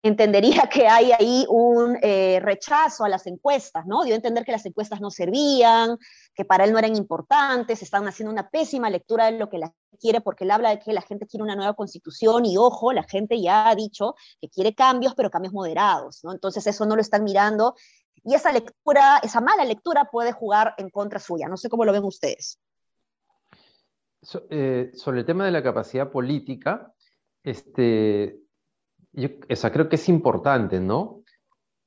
entendería 0.02 0.69
que 0.73 0.88
hay 0.88 1.12
ahí 1.12 1.47
un 1.49 1.99
eh, 2.02 2.40
rechazo 2.40 3.04
a 3.04 3.09
las 3.09 3.26
encuestas, 3.26 3.87
¿no? 3.87 4.02
Dio 4.02 4.14
a 4.14 4.16
entender 4.16 4.45
que 4.45 4.52
las 4.52 4.64
encuestas 4.64 5.00
no 5.00 5.11
servían, 5.11 5.99
que 6.35 6.45
para 6.45 6.64
él 6.64 6.73
no 6.73 6.78
eran 6.78 6.97
importantes, 6.97 7.83
están 7.83 8.07
haciendo 8.09 8.33
una 8.33 8.49
pésima 8.49 8.88
lectura 8.88 9.26
de 9.26 9.38
lo 9.38 9.49
que 9.49 9.59
la 9.59 9.66
gente 9.66 9.99
quiere, 9.99 10.21
porque 10.21 10.45
él 10.45 10.50
habla 10.50 10.71
de 10.71 10.78
que 10.78 10.92
la 10.92 11.02
gente 11.02 11.26
quiere 11.26 11.45
una 11.45 11.57
nueva 11.57 11.75
constitución 11.75 12.47
y 12.47 12.57
ojo, 12.57 12.92
la 12.92 13.02
gente 13.02 13.40
ya 13.40 13.69
ha 13.69 13.75
dicho 13.75 14.14
que 14.40 14.49
quiere 14.49 14.75
cambios, 14.75 15.14
pero 15.14 15.30
cambios 15.30 15.52
moderados, 15.52 16.21
¿no? 16.25 16.33
Entonces 16.33 16.66
eso 16.66 16.87
no 16.87 16.97
lo 16.97 17.02
están 17.02 17.25
mirando 17.25 17.75
y 18.25 18.35
esa 18.35 18.52
lectura, 18.52 19.19
esa 19.23 19.40
mala 19.40 19.64
lectura 19.64 20.09
puede 20.11 20.33
jugar 20.33 20.75
en 20.78 20.90
contra 20.90 21.19
suya. 21.19 21.49
No 21.49 21.57
sé 21.57 21.69
cómo 21.69 21.85
lo 21.85 21.92
ven 21.92 22.04
ustedes. 22.04 22.59
Eh, 24.50 24.90
sobre 24.95 25.21
el 25.21 25.26
tema 25.26 25.47
de 25.47 25.50
la 25.50 25.62
capacidad 25.62 26.11
política, 26.11 26.92
este, 27.42 28.38
yo 29.12 29.29
creo 29.38 29.88
que 29.88 29.97
es 29.97 30.09
importante, 30.09 30.81
¿no? 30.81 31.23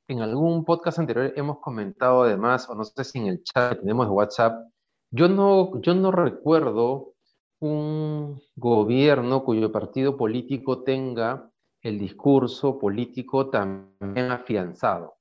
En 0.08 0.22
algún 0.22 0.66
podcast 0.66 1.00
anterior 1.00 1.34
hemos 1.36 1.60
comentado 1.60 2.24
además, 2.24 2.70
o 2.70 2.76
no 2.76 2.84
sé 2.84 3.04
si 3.04 3.20
en 3.20 3.28
el 3.28 3.44
chat 3.44 3.74
que 3.74 3.80
tenemos 3.80 4.08
de 4.08 4.12
WhatsApp, 4.12 4.70
yo 5.12 5.30
no, 5.30 5.80
yo 5.82 5.94
no 5.94 6.12
recuerdo 6.12 7.14
un 7.60 8.42
gobierno 8.56 9.44
cuyo 9.44 9.72
partido 9.72 10.18
político 10.18 10.84
tenga 10.84 11.50
el 11.82 12.00
discurso 12.00 12.78
político 12.78 13.50
también 13.50 14.32
afianzado. 14.32 15.16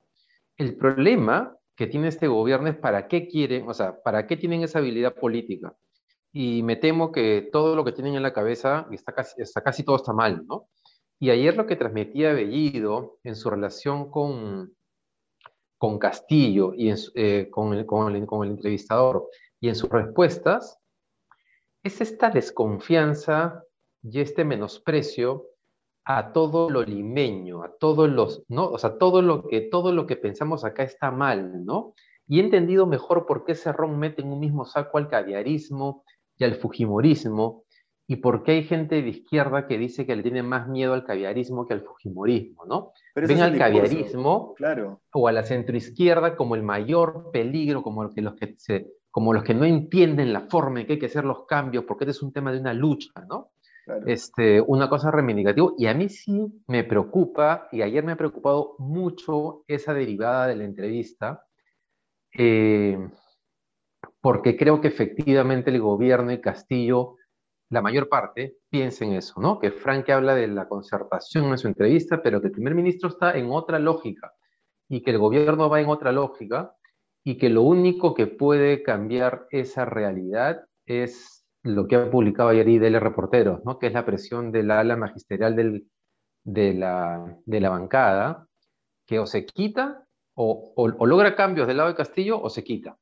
El 0.56 0.76
problema 0.76 1.56
que 1.76 1.87
tiene 1.87 2.09
este 2.09 2.28
gobierno 2.28 2.68
es 2.68 2.76
para 2.76 3.06
qué 3.09 3.28
quieren, 3.28 3.68
o 3.68 3.75
sea, 3.75 4.00
para 4.02 4.26
qué 4.26 4.37
tienen 4.37 4.62
esa 4.62 4.78
habilidad 4.78 5.14
política. 5.14 5.75
Y 6.32 6.62
me 6.62 6.76
temo 6.76 7.12
que 7.12 7.49
todo 7.52 7.76
lo 7.76 7.85
que 7.85 7.92
tienen 7.92 8.14
en 8.14 8.23
la 8.23 8.32
cabeza 8.32 8.87
está 8.90 9.12
casi, 9.12 9.40
está 9.40 9.62
casi 9.62 9.85
todo 9.85 9.97
está 9.97 10.12
mal, 10.12 10.44
¿no? 10.47 10.68
Y 11.23 11.31
ayer 11.31 11.57
lo 11.57 11.67
que 11.67 11.76
transmitía 11.76 12.33
Bellido 12.33 13.21
en 13.23 13.37
su 13.37 13.49
relación 13.49 14.11
con, 14.11 14.75
con 15.79 16.00
Castillo 16.00 16.73
y 16.75 16.93
eh, 17.14 17.49
con, 17.49 17.73
el, 17.75 17.87
con, 17.87 18.12
el, 18.12 18.26
con 18.26 18.45
el 18.45 18.55
entrevistador 18.55 19.29
y 19.61 19.69
en 19.69 19.76
sus 19.76 19.88
respuestas 19.88 20.81
es 21.85 22.00
esta 22.00 22.29
desconfianza 22.29 23.62
y 24.02 24.19
este 24.19 24.45
menosprecio 24.45 25.47
a 26.05 26.33
todo 26.33 26.69
lo 26.69 26.83
limeño, 26.83 27.62
a 27.62 27.71
todos 27.79 28.09
los, 28.11 28.43
¿no? 28.49 28.69
O 28.69 28.79
sea, 28.79 28.99
todo 28.99 29.23
lo 29.23 29.47
que, 29.47 29.61
todo 29.61 29.93
lo 29.93 30.09
que 30.09 30.17
pensamos 30.17 30.64
acá 30.64 30.83
está 30.83 31.12
mal, 31.12 31.64
¿no? 31.64 31.95
Y 32.26 32.41
he 32.41 32.43
entendido 32.43 32.85
mejor 32.88 33.26
por 33.26 33.45
qué 33.45 33.55
Cerrón 33.55 33.97
mete 33.97 34.23
en 34.23 34.33
un 34.33 34.41
mismo 34.41 34.64
saco 34.64 34.99
al 34.99 35.09
caviarismo 35.09 36.02
y 36.37 36.43
al 36.43 36.57
fujimorismo, 36.57 37.62
y 38.06 38.16
por 38.16 38.42
qué 38.42 38.52
hay 38.52 38.64
gente 38.64 39.00
de 39.00 39.09
izquierda 39.09 39.66
que 39.66 39.78
dice 39.78 40.04
que 40.06 40.16
le 40.16 40.23
tiene 40.23 40.42
más 40.42 40.68
miedo 40.68 40.92
al 40.92 41.04
caviarismo 41.04 41.66
que 41.66 41.75
al 41.75 41.82
fujimorismo, 41.82 42.64
¿no? 42.66 42.92
Ven 43.14 43.40
al 43.40 43.56
caviarismo 43.56 44.54
claro. 44.54 45.00
o 45.12 45.28
a 45.28 45.32
la 45.32 45.44
centroizquierda 45.44 46.37
como 46.37 46.54
el 46.54 46.62
mayor 46.62 47.30
peligro, 47.32 47.82
como, 47.82 48.11
que 48.12 48.21
los 48.21 48.35
que 48.35 48.54
se, 48.59 48.88
como 49.11 49.32
los 49.32 49.44
que 49.44 49.54
no 49.54 49.64
entienden 49.64 50.32
la 50.32 50.42
forma 50.42 50.80
en 50.80 50.87
que 50.87 50.94
hay 50.94 50.99
que 50.99 51.06
hacer 51.06 51.25
los 51.25 51.47
cambios, 51.47 51.85
porque 51.85 52.04
este 52.04 52.12
es 52.12 52.23
un 52.23 52.32
tema 52.32 52.52
de 52.52 52.61
una 52.61 52.75
lucha, 52.75 53.12
¿no? 53.28 53.52
Este, 54.06 54.61
una 54.61 54.88
cosa 54.88 55.11
reivindicativa, 55.11 55.73
y 55.76 55.87
a 55.87 55.94
mí 55.94 56.09
sí 56.09 56.47
me 56.68 56.85
preocupa, 56.85 57.68
y 57.73 57.82
ayer 57.82 58.04
me 58.04 58.12
ha 58.12 58.16
preocupado 58.16 58.76
mucho 58.78 59.64
esa 59.66 59.92
derivada 59.92 60.47
de 60.47 60.56
la 60.56 60.64
entrevista, 60.64 61.44
eh, 62.38 62.97
porque 64.21 64.56
creo 64.56 64.80
que 64.80 64.88
efectivamente 64.88 65.71
el 65.71 65.80
gobierno 65.80 66.32
y 66.32 66.40
Castillo 66.40 67.16
la 67.73 67.81
mayor 67.81 68.11
parte 68.11 68.59
piensa 68.69 69.07
en 69.07 69.14
eso, 69.14 69.41
¿no? 69.41 69.59
Que 69.59 69.71
Frank 69.71 70.11
habla 70.11 70.35
de 70.35 70.47
la 70.47 70.69
concertación 70.69 71.47
en 71.47 71.57
su 71.57 71.69
entrevista, 71.69 72.23
pero 72.23 72.38
que 72.43 72.49
el 72.49 72.52
primer 72.52 72.75
ministro 72.75 73.09
está 73.09 73.33
en 73.33 73.50
otra 73.50 73.79
lógica 73.79 74.35
y 74.91 75.00
que 75.00 75.12
el 75.12 75.17
gobierno 75.17 75.71
va 75.71 75.81
en 75.81 75.88
otra 75.88 76.12
lógica 76.12 76.75
y 77.25 77.38
que 77.38 77.49
lo 77.49 77.62
único 77.62 78.12
que 78.12 78.26
puede 78.26 78.83
cambiar 78.83 79.47
esa 79.50 79.87
realidad 79.87 80.67
es 80.85 81.47
lo 81.62 81.87
que 81.87 81.97
ha 81.97 82.11
publicado 82.11 82.50
ayer 82.50 82.69
IDL 82.69 83.00
Reporteros, 83.00 83.64
¿no? 83.64 83.79
Que 83.79 83.87
es 83.87 83.95
la 83.95 84.05
presión 84.05 84.52
del 84.52 84.71
ala 84.71 84.97
magisterial 84.99 85.57
de, 86.45 86.75
la, 86.75 87.71
bancada, 87.71 88.49
que 89.07 89.19
o 89.19 89.25
se 89.25 89.47
quita 89.47 90.07
o, 90.35 90.75
o 90.76 91.07
logra 91.07 91.35
cambios 91.35 91.67
del 91.67 91.79
lado 91.79 91.88
de 91.88 91.95
Castillo 91.95 92.38
o 92.38 92.50
se 92.50 92.62
quita. 92.62 92.99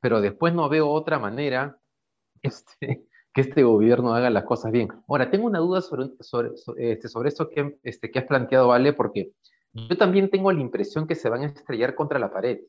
Pero 0.00 0.22
después 0.22 0.54
no 0.54 0.70
veo 0.70 0.88
otra 0.88 1.18
manera 1.18 1.78
este, 2.42 3.06
que 3.32 3.40
este 3.40 3.62
gobierno 3.62 4.14
haga 4.14 4.30
las 4.30 4.44
cosas 4.44 4.72
bien. 4.72 4.88
Ahora, 5.08 5.30
tengo 5.30 5.46
una 5.46 5.58
duda 5.58 5.80
sobre, 5.80 6.10
sobre, 6.20 6.50
este, 6.76 7.08
sobre 7.08 7.30
esto 7.30 7.48
que, 7.48 7.78
este, 7.82 8.10
que 8.10 8.18
has 8.18 8.26
planteado, 8.26 8.68
Vale, 8.68 8.92
porque 8.92 9.32
yo 9.72 9.96
también 9.96 10.28
tengo 10.30 10.52
la 10.52 10.60
impresión 10.60 11.06
que 11.06 11.14
se 11.14 11.30
van 11.30 11.42
a 11.42 11.46
estrellar 11.46 11.94
contra 11.94 12.18
la 12.18 12.30
pared, 12.30 12.60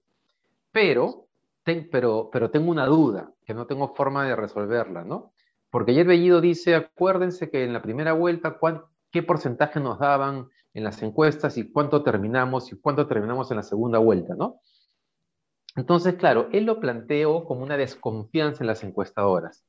pero, 0.71 1.27
pero, 1.91 2.29
pero 2.31 2.49
tengo 2.49 2.71
una 2.71 2.85
duda, 2.85 3.31
que 3.45 3.53
no 3.53 3.67
tengo 3.67 3.93
forma 3.93 4.25
de 4.25 4.35
resolverla, 4.35 5.03
¿no? 5.03 5.33
Porque 5.69 5.91
ayer 5.91 6.07
Bellido 6.07 6.39
dice, 6.39 6.75
acuérdense 6.75 7.49
que 7.49 7.63
en 7.63 7.73
la 7.73 7.81
primera 7.81 8.13
vuelta, 8.13 8.57
¿qué 9.11 9.21
porcentaje 9.21 9.79
nos 9.79 9.99
daban 9.99 10.47
en 10.73 10.83
las 10.83 11.01
encuestas 11.03 11.57
y 11.57 11.71
cuánto 11.71 12.03
terminamos 12.03 12.71
y 12.71 12.79
cuánto 12.79 13.05
terminamos 13.05 13.51
en 13.51 13.57
la 13.57 13.63
segunda 13.63 13.99
vuelta, 13.99 14.35
¿no? 14.35 14.61
Entonces, 15.75 16.13
claro, 16.15 16.47
él 16.51 16.65
lo 16.65 16.79
planteó 16.79 17.43
como 17.45 17.63
una 17.63 17.75
desconfianza 17.75 18.63
en 18.63 18.67
las 18.67 18.83
encuestadoras 18.83 19.65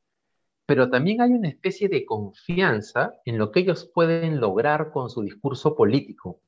pero 0.66 0.90
también 0.90 1.21
hay 1.21 1.33
una 1.33 1.49
especie 1.49 1.88
de 1.88 2.04
confianza 2.06 3.14
en 3.25 3.38
lo 3.38 3.50
que 3.50 3.61
ellos 3.61 3.90
pueden 3.92 4.40
lograr 4.40 4.90
con 4.92 5.11
su 5.11 5.23
discurso 5.23 5.75
político, 5.75 6.40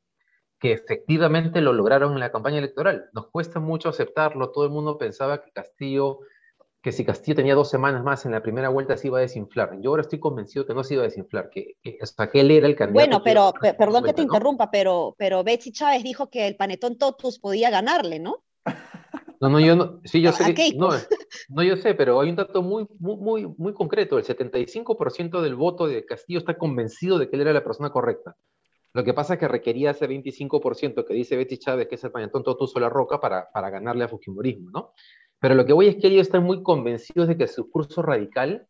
que 0.59 0.73
efectivamente 0.73 1.61
lo 1.61 1.73
lograron 1.73 2.15
en 2.15 2.21
la 2.21 2.33
campaña 2.33 2.59
electoral. 2.59 3.11
Nos 3.13 3.29
cuesta 3.29 3.61
mucho 3.61 3.91
aceptarlo, 3.91 4.53
todo 4.53 4.65
el 4.65 4.71
mundo 4.71 4.97
pensaba 4.97 5.43
que 5.43 5.53
Castillo, 5.53 6.21
que 6.81 6.93
si 6.93 7.05
Castillo 7.05 7.37
tenía 7.37 7.55
dos 7.55 7.69
semanas 7.69 8.03
más 8.05 8.25
en 8.25 8.33
la 8.33 8.43
primera 8.43 8.71
vuelta 8.71 8.97
se 8.97 9.09
iba 9.09 9.19
a 9.19 9.23
desinflar. 9.23 9.79
Yo 9.83 9.91
ahora 9.91 10.03
estoy 10.03 10.19
convencido 10.19 10.65
que 10.65 10.73
no 10.73 10.83
se 10.83 10.95
iba 10.95 11.03
a 11.03 11.07
desinflar, 11.07 11.51
que, 11.51 11.77
hasta 12.01 12.31
que 12.31 12.41
él 12.41 12.51
era 12.51 12.67
el 12.67 12.77
candidato. 12.77 13.21
Bueno, 13.21 13.23
pero, 13.23 13.77
perdón 13.77 14.05
que 14.05 14.15
te 14.15 14.23
interrumpa, 14.23 14.71
pero, 14.71 15.15
pero 15.19 15.45
Betsy 15.45 15.73
Chávez 15.73 16.03
dijo 16.03 16.31
que 16.31 16.47
el 16.47 16.57
panetón 16.57 16.97
Totus 16.97 17.39
podía 17.39 17.69
ganarle, 17.69 18.19
¿no? 18.19 18.46
No, 19.41 19.49
no, 19.49 19.61
yo 19.61 19.77
no, 19.77 20.01
sí, 20.05 20.21
yo 20.21 20.33
sé, 20.33 20.55
no, 20.77 20.91
no, 21.49 21.63
yo 21.63 21.77
sé, 21.77 21.95
pero 21.95 22.21
hay 22.21 22.31
un 22.31 22.37
dato 22.37 22.63
muy, 22.63 22.87
muy, 22.99 23.47
muy, 23.57 23.75
concreto. 23.75 24.19
El 24.19 24.25
75% 24.25 25.41
del 25.41 25.55
voto 25.55 25.87
de 25.87 26.05
Castillo 26.05 26.39
está 26.39 26.57
convencido 26.57 27.19
de 27.19 27.29
que 27.29 27.37
él 27.37 27.43
era 27.43 27.53
la 27.53 27.65
persona 27.65 27.91
correcta. 27.91 28.37
Lo 28.93 29.05
que 29.05 29.13
pasa 29.13 29.35
es 29.35 29.41
que 29.41 29.49
requería 29.49 29.91
ese 29.91 30.09
25% 30.09 31.05
que 31.05 31.15
dice 31.15 31.37
Betty 31.37 31.59
Chávez, 31.59 31.87
que 31.87 31.97
es 31.97 32.05
el 32.05 32.13
pañatón 32.13 32.43
todo 32.43 32.67
la 32.81 32.89
roca, 32.89 33.21
para, 33.21 33.51
para 33.53 33.69
ganarle 33.69 34.05
a 34.05 34.09
Fujimorismo, 34.09 34.71
¿no? 34.71 34.95
Pero 35.39 35.55
lo 35.55 35.67
que 35.67 35.75
voy 35.75 35.89
es 35.89 35.97
que 35.97 36.07
ellos 36.07 36.23
están 36.23 36.45
muy 36.45 36.63
convencidos 36.63 37.29
de 37.29 37.37
que 37.37 37.47
su 37.47 37.71
curso 37.71 38.01
radical 38.01 38.67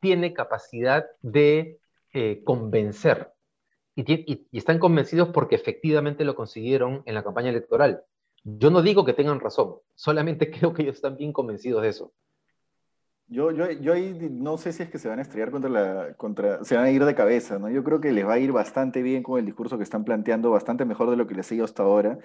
tiene 0.00 0.34
capacidad 0.34 1.06
de 1.22 1.78
eh, 2.12 2.42
convencer. 2.44 3.32
y, 3.96 4.46
están 4.52 4.78
convencidos 4.78 5.30
porque 5.30 5.54
efectivamente 5.54 6.24
lo 6.24 6.34
consiguieron 6.34 7.02
en 7.06 7.14
la 7.14 7.24
campaña 7.24 7.48
electoral. 7.48 8.04
Yo 8.44 8.70
no 8.70 8.82
digo 8.82 9.04
que 9.04 9.12
tengan 9.12 9.40
razón, 9.40 9.76
solamente 9.94 10.50
creo 10.58 10.72
que 10.72 10.82
ellos 10.82 10.96
están 10.96 11.16
bien 11.16 11.32
convencidos 11.32 11.82
de 11.82 11.88
eso. 11.88 12.12
Yo, 13.28 13.50
yo, 13.50 13.70
yo 13.70 13.94
ahí 13.94 14.28
no 14.30 14.58
sé 14.58 14.72
si 14.72 14.82
es 14.82 14.90
que 14.90 14.98
se 14.98 15.08
van 15.08 15.18
a 15.18 15.22
estrellar 15.22 15.50
contra 15.50 15.70
la, 15.70 16.14
contra, 16.14 16.62
se 16.64 16.76
van 16.76 16.84
a 16.84 16.90
ir 16.90 17.02
de 17.02 17.14
cabeza, 17.14 17.58
¿no? 17.58 17.70
Yo 17.70 17.82
creo 17.82 17.98
que 17.98 18.12
les 18.12 18.26
va 18.26 18.34
a 18.34 18.38
ir 18.38 18.52
bastante 18.52 19.00
bien 19.00 19.22
con 19.22 19.38
el 19.38 19.46
discurso 19.46 19.78
que 19.78 19.84
están 19.84 20.04
planteando, 20.04 20.50
bastante 20.50 20.84
mejor 20.84 21.08
de 21.08 21.16
lo 21.16 21.26
que 21.26 21.34
les 21.34 21.50
ha 21.50 21.54
ido 21.54 21.64
hasta 21.64 21.82
ahora. 21.82 22.18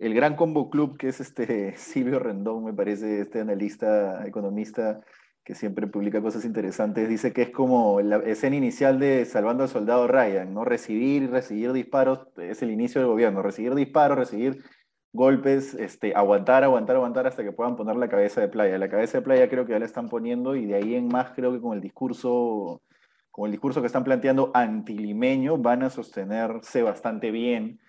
El 0.00 0.14
gran 0.14 0.34
combo 0.34 0.68
club 0.68 0.96
que 0.96 1.08
es 1.08 1.20
este 1.20 1.76
Silvio 1.76 2.18
Rendón, 2.18 2.64
me 2.64 2.72
parece, 2.72 3.20
este 3.20 3.40
analista, 3.40 4.26
economista, 4.26 5.00
que 5.44 5.54
siempre 5.54 5.86
publica 5.86 6.20
cosas 6.20 6.44
interesantes, 6.44 7.08
dice 7.08 7.32
que 7.32 7.42
es 7.42 7.50
como 7.50 8.00
la 8.00 8.18
escena 8.18 8.56
inicial 8.56 8.98
de 8.98 9.24
Salvando 9.24 9.62
al 9.62 9.68
Soldado 9.68 10.08
Ryan, 10.08 10.52
¿no? 10.52 10.64
Recibir 10.64 11.22
y 11.22 11.26
recibir 11.26 11.72
disparos 11.72 12.26
es 12.36 12.62
el 12.62 12.70
inicio 12.70 13.00
del 13.00 13.08
gobierno, 13.08 13.42
recibir 13.42 13.74
disparos, 13.74 14.18
recibir 14.18 14.62
golpes, 15.12 15.74
este, 15.74 16.14
aguantar, 16.14 16.64
aguantar, 16.64 16.96
aguantar 16.96 17.26
hasta 17.26 17.42
que 17.42 17.52
puedan 17.52 17.76
poner 17.76 17.96
la 17.96 18.08
cabeza 18.08 18.40
de 18.40 18.48
playa. 18.48 18.78
La 18.78 18.88
cabeza 18.88 19.18
de 19.18 19.22
playa 19.22 19.48
creo 19.48 19.66
que 19.66 19.72
ya 19.72 19.78
la 19.78 19.86
están 19.86 20.08
poniendo 20.08 20.56
y 20.56 20.66
de 20.66 20.76
ahí 20.76 20.94
en 20.94 21.08
más 21.08 21.30
creo 21.30 21.52
que 21.52 21.60
con 21.60 21.74
el 21.74 21.80
discurso, 21.80 22.82
con 23.30 23.46
el 23.46 23.52
discurso 23.52 23.80
que 23.80 23.86
están 23.86 24.04
planteando 24.04 24.50
antilimeño 24.54 25.58
van 25.58 25.82
a 25.82 25.90
sostenerse 25.90 26.82
bastante 26.82 27.30
bien 27.30 27.80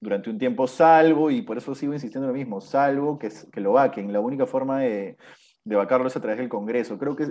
durante 0.00 0.30
un 0.30 0.38
tiempo, 0.38 0.68
salvo, 0.68 1.30
y 1.30 1.42
por 1.42 1.58
eso 1.58 1.74
sigo 1.74 1.92
insistiendo 1.92 2.28
en 2.28 2.32
lo 2.32 2.38
mismo, 2.38 2.60
salvo 2.60 3.18
que, 3.18 3.30
que 3.52 3.60
lo 3.60 3.72
vaquen. 3.72 4.12
La 4.12 4.20
única 4.20 4.46
forma 4.46 4.80
de, 4.80 5.16
de 5.68 5.76
vacarlo 5.76 6.08
es 6.08 6.16
a 6.16 6.20
través 6.20 6.38
del 6.38 6.48
Congreso. 6.48 6.98
Creo 6.98 7.14
que 7.14 7.26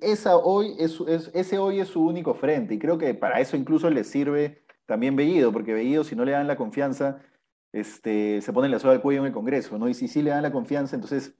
esa 0.00 0.36
hoy 0.36 0.74
es, 0.78 1.00
ese 1.34 1.58
hoy 1.58 1.80
es 1.80 1.88
su 1.88 2.02
único 2.02 2.34
frente 2.34 2.74
y 2.74 2.78
creo 2.78 2.96
que 2.96 3.14
para 3.14 3.40
eso 3.40 3.56
incluso 3.56 3.90
le 3.90 4.04
sirve 4.04 4.62
también 4.86 5.16
Bellido, 5.16 5.52
porque 5.52 5.74
Bellido 5.74 6.02
si 6.02 6.16
no 6.16 6.24
le 6.24 6.32
dan 6.32 6.46
la 6.46 6.56
confianza 6.56 7.18
este, 7.80 8.40
se 8.42 8.52
pone 8.52 8.68
la 8.68 8.78
soga 8.78 8.94
al 8.94 9.00
cuello 9.00 9.20
en 9.20 9.26
el 9.26 9.32
Congreso, 9.32 9.78
¿no? 9.78 9.88
Y 9.88 9.94
si 9.94 10.08
sí 10.08 10.22
le 10.22 10.30
dan 10.30 10.42
la 10.42 10.52
confianza, 10.52 10.96
entonces 10.96 11.34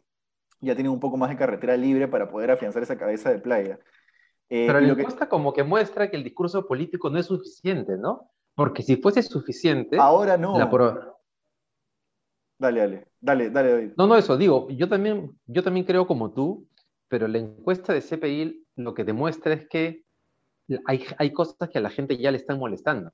ya 0.61 0.75
tienen 0.75 0.93
un 0.93 1.01
poco 1.01 1.17
más 1.17 1.31
de 1.31 1.37
carretera 1.37 1.77
libre 1.77 2.09
para 2.09 2.31
poder 2.31 2.51
afianzar 2.51 2.83
esa 2.83 2.99
cabeza 2.99 3.31
de 3.31 3.39
playa. 3.39 3.79
Eh, 4.49 4.67
Pero 4.67 4.81
la 4.81 4.89
encuesta 4.89 5.29
como 5.29 5.53
que 5.53 5.63
muestra 5.63 6.11
que 6.11 6.17
el 6.17 6.25
discurso 6.25 6.67
político 6.67 7.11
no 7.11 7.19
es 7.19 7.27
suficiente, 7.27 7.97
¿no? 7.97 8.31
Porque 8.55 8.83
si 8.83 8.97
fuese 8.97 9.23
suficiente... 9.23 9.99
Ahora 9.99 10.37
no. 10.37 10.57
Dale, 12.59 12.81
dale, 12.81 13.09
dale, 13.21 13.51
dale, 13.51 13.71
David. 13.71 13.93
No, 13.97 14.07
no, 14.07 14.17
eso, 14.17 14.37
digo, 14.37 14.69
yo 14.71 14.89
también, 14.89 15.39
yo 15.47 15.63
también 15.63 15.87
creo 15.87 16.07
como 16.07 16.33
tú, 16.33 16.67
pero 17.07 17.29
la 17.29 17.39
encuesta 17.39 17.93
de 17.93 18.01
CPI 18.01 18.67
lo 18.75 18.95
que 18.95 19.05
demuestra 19.05 19.55
es 19.55 19.69
que 19.69 20.05
hay, 20.87 21.05
hay 21.19 21.33
cosas 21.33 21.69
que 21.69 21.79
a 21.79 21.81
la 21.81 21.91
gente 21.91 22.17
ya 22.17 22.33
le 22.33 22.39
están 22.39 22.59
molestando. 22.59 23.13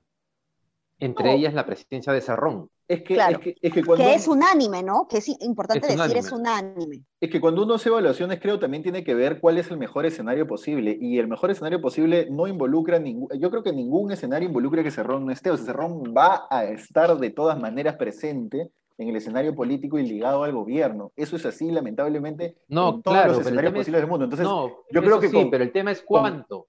Entre 0.97 1.33
ellas 1.33 1.53
la 1.53 1.65
presencia 1.65 2.13
de 2.13 2.21
Cerrón. 2.21 2.69
Es 2.87 3.01
que, 3.01 3.15
es, 3.15 3.37
que, 3.39 3.55
es, 3.61 3.73
que, 3.73 3.83
cuando... 3.83 4.05
que 4.05 4.13
es 4.13 4.27
unánime, 4.27 4.83
¿no? 4.83 5.07
Que 5.07 5.17
es 5.17 5.27
importante 5.41 5.87
decir, 5.87 6.17
es 6.17 6.31
unánime. 6.31 7.03
Es 7.19 7.31
que 7.31 7.41
cuando 7.41 7.63
uno 7.63 7.75
hace 7.75 7.89
evaluaciones, 7.89 8.39
creo 8.39 8.59
también 8.59 8.83
tiene 8.83 9.03
que 9.03 9.15
ver 9.15 9.39
cuál 9.39 9.57
es 9.57 9.71
el 9.71 9.77
mejor 9.77 10.05
escenario 10.05 10.45
posible. 10.45 10.95
Y 10.99 11.17
el 11.17 11.27
mejor 11.27 11.49
escenario 11.49 11.81
posible 11.81 12.27
no 12.29 12.45
involucra 12.47 12.99
ningún. 12.99 13.27
Yo 13.39 13.49
creo 13.49 13.63
que 13.63 13.73
ningún 13.73 14.11
escenario 14.11 14.47
involucra 14.47 14.83
que 14.83 14.91
Cerrón 14.91 15.25
no 15.25 15.31
esté. 15.31 15.49
O 15.49 15.57
sea, 15.57 15.65
Cerrón 15.65 16.13
va 16.15 16.45
a 16.49 16.65
estar 16.65 17.17
de 17.17 17.29
todas 17.31 17.59
maneras 17.59 17.95
presente 17.95 18.69
en 18.97 19.09
el 19.09 19.15
escenario 19.15 19.55
político 19.55 19.97
y 19.97 20.05
ligado 20.05 20.43
al 20.43 20.53
gobierno. 20.53 21.11
Eso 21.15 21.35
es 21.35 21.45
así, 21.45 21.71
lamentablemente, 21.71 22.55
no, 22.67 22.95
en 22.95 23.01
todos 23.01 23.27
los 23.27 23.39
escenarios 23.39 23.73
posibles 23.73 24.01
del 24.01 24.09
mundo. 24.09 24.25
Entonces, 24.25 24.47
yo 24.47 25.01
creo 25.01 25.19
que. 25.19 25.29
Sí, 25.29 25.47
pero 25.49 25.63
el 25.63 25.71
tema 25.71 25.91
es 25.91 26.03
cuánto. 26.03 26.67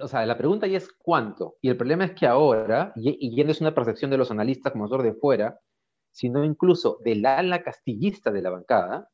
O 0.00 0.08
sea, 0.08 0.26
la 0.26 0.36
pregunta 0.36 0.66
ya 0.66 0.78
es 0.78 0.92
cuánto. 0.92 1.56
Y 1.60 1.68
el 1.68 1.76
problema 1.76 2.04
es 2.04 2.12
que 2.12 2.26
ahora, 2.26 2.92
y, 2.96 3.16
y 3.20 3.44
no 3.44 3.50
es 3.50 3.60
una 3.60 3.74
percepción 3.74 4.10
de 4.10 4.18
los 4.18 4.30
analistas 4.30 4.72
como 4.72 4.88
de 4.88 5.14
fuera, 5.14 5.58
sino 6.10 6.44
incluso 6.44 6.98
del 7.04 7.24
ala 7.26 7.62
castillista 7.62 8.30
de 8.30 8.42
la 8.42 8.50
bancada, 8.50 9.08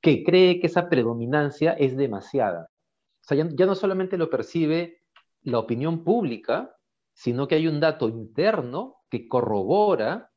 que 0.00 0.24
cree 0.24 0.60
que 0.60 0.66
esa 0.66 0.88
predominancia 0.88 1.72
es 1.72 1.96
demasiada. 1.96 2.68
O 3.22 3.24
sea, 3.24 3.36
ya, 3.36 3.48
ya 3.50 3.66
no 3.66 3.74
solamente 3.74 4.16
lo 4.16 4.30
percibe 4.30 5.02
la 5.42 5.58
opinión 5.58 6.04
pública, 6.04 6.74
sino 7.12 7.48
que 7.48 7.56
hay 7.56 7.66
un 7.66 7.80
dato 7.80 8.08
interno 8.08 8.96
que 9.10 9.26
corrobora 9.26 10.30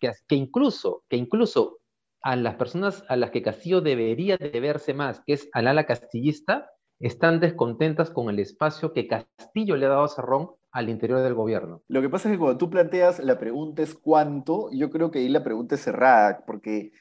que, 0.00 0.34
incluso, 0.34 1.04
que 1.08 1.16
incluso 1.16 1.78
a 2.22 2.36
las 2.36 2.56
personas 2.56 3.04
a 3.08 3.16
las 3.16 3.30
que 3.30 3.42
Castillo 3.42 3.80
debería 3.80 4.36
deberse 4.36 4.94
más, 4.94 5.20
que 5.24 5.34
es 5.34 5.48
al 5.52 5.66
ala 5.66 5.84
castillista, 5.84 6.70
están 7.00 7.40
descontentas 7.40 8.10
con 8.10 8.28
el 8.28 8.38
espacio 8.38 8.92
que 8.92 9.08
Castillo 9.08 9.76
le 9.76 9.86
ha 9.86 9.90
dado 9.90 10.04
a 10.04 10.08
Cerrón 10.08 10.50
al 10.70 10.88
interior 10.88 11.20
del 11.20 11.34
gobierno. 11.34 11.82
Lo 11.88 12.00
que 12.00 12.08
pasa 12.08 12.28
es 12.28 12.34
que 12.34 12.38
cuando 12.38 12.58
tú 12.58 12.70
planteas 12.70 13.18
la 13.18 13.38
pregunta 13.38 13.82
es 13.82 13.94
cuánto, 13.94 14.68
yo 14.70 14.90
creo 14.90 15.10
que 15.10 15.18
ahí 15.18 15.28
la 15.28 15.42
pregunta 15.42 15.74
es 15.74 15.80
cerrada, 15.80 16.44
porque 16.46 16.92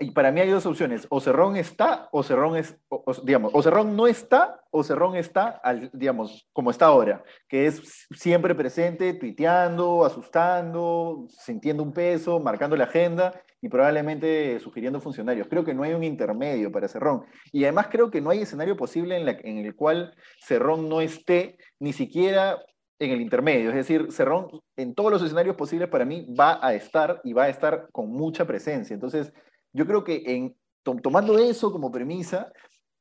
y 0.00 0.12
para 0.12 0.32
mí 0.32 0.40
hay 0.40 0.48
dos 0.48 0.64
opciones, 0.64 1.06
o 1.10 1.20
Cerrón 1.20 1.56
está 1.56 2.08
o 2.10 2.22
Cerrón 2.22 2.56
es, 2.56 2.74
digamos, 3.22 3.52
o 3.54 3.62
Cerrón 3.62 3.96
no 3.96 4.06
está 4.06 4.62
o 4.70 4.82
Cerrón 4.82 5.16
está, 5.16 5.48
al, 5.48 5.90
digamos, 5.92 6.48
como 6.52 6.70
está 6.70 6.86
ahora, 6.86 7.22
que 7.48 7.66
es 7.66 8.06
siempre 8.10 8.54
presente, 8.54 9.14
tuiteando, 9.14 10.04
asustando, 10.04 11.26
sintiendo 11.28 11.82
un 11.82 11.92
peso, 11.92 12.40
marcando 12.40 12.76
la 12.76 12.84
agenda 12.84 13.42
y 13.60 13.68
probablemente 13.68 14.58
sugiriendo 14.60 15.00
funcionarios. 15.00 15.48
Creo 15.48 15.64
que 15.64 15.74
no 15.74 15.82
hay 15.82 15.92
un 15.92 16.04
intermedio 16.04 16.70
para 16.70 16.88
Cerrón. 16.88 17.24
Y 17.52 17.64
además 17.64 17.88
creo 17.90 18.10
que 18.10 18.20
no 18.20 18.30
hay 18.30 18.42
escenario 18.42 18.76
posible 18.76 19.16
en, 19.16 19.26
la, 19.26 19.32
en 19.32 19.58
el 19.58 19.74
cual 19.74 20.14
Cerrón 20.40 20.88
no 20.88 21.00
esté 21.00 21.58
ni 21.78 21.92
siquiera 21.92 22.58
en 22.98 23.10
el 23.10 23.20
intermedio. 23.20 23.70
Es 23.70 23.76
decir, 23.76 24.12
Cerrón 24.12 24.48
en 24.76 24.94
todos 24.94 25.10
los 25.10 25.22
escenarios 25.22 25.56
posibles 25.56 25.88
para 25.88 26.04
mí 26.04 26.26
va 26.38 26.64
a 26.64 26.74
estar 26.74 27.20
y 27.24 27.32
va 27.32 27.44
a 27.44 27.48
estar 27.48 27.88
con 27.92 28.10
mucha 28.10 28.46
presencia. 28.46 28.94
Entonces, 28.94 29.32
yo 29.72 29.86
creo 29.86 30.04
que 30.04 30.22
en, 30.26 30.56
tomando 30.82 31.38
eso 31.38 31.72
como 31.72 31.90
premisa, 31.90 32.52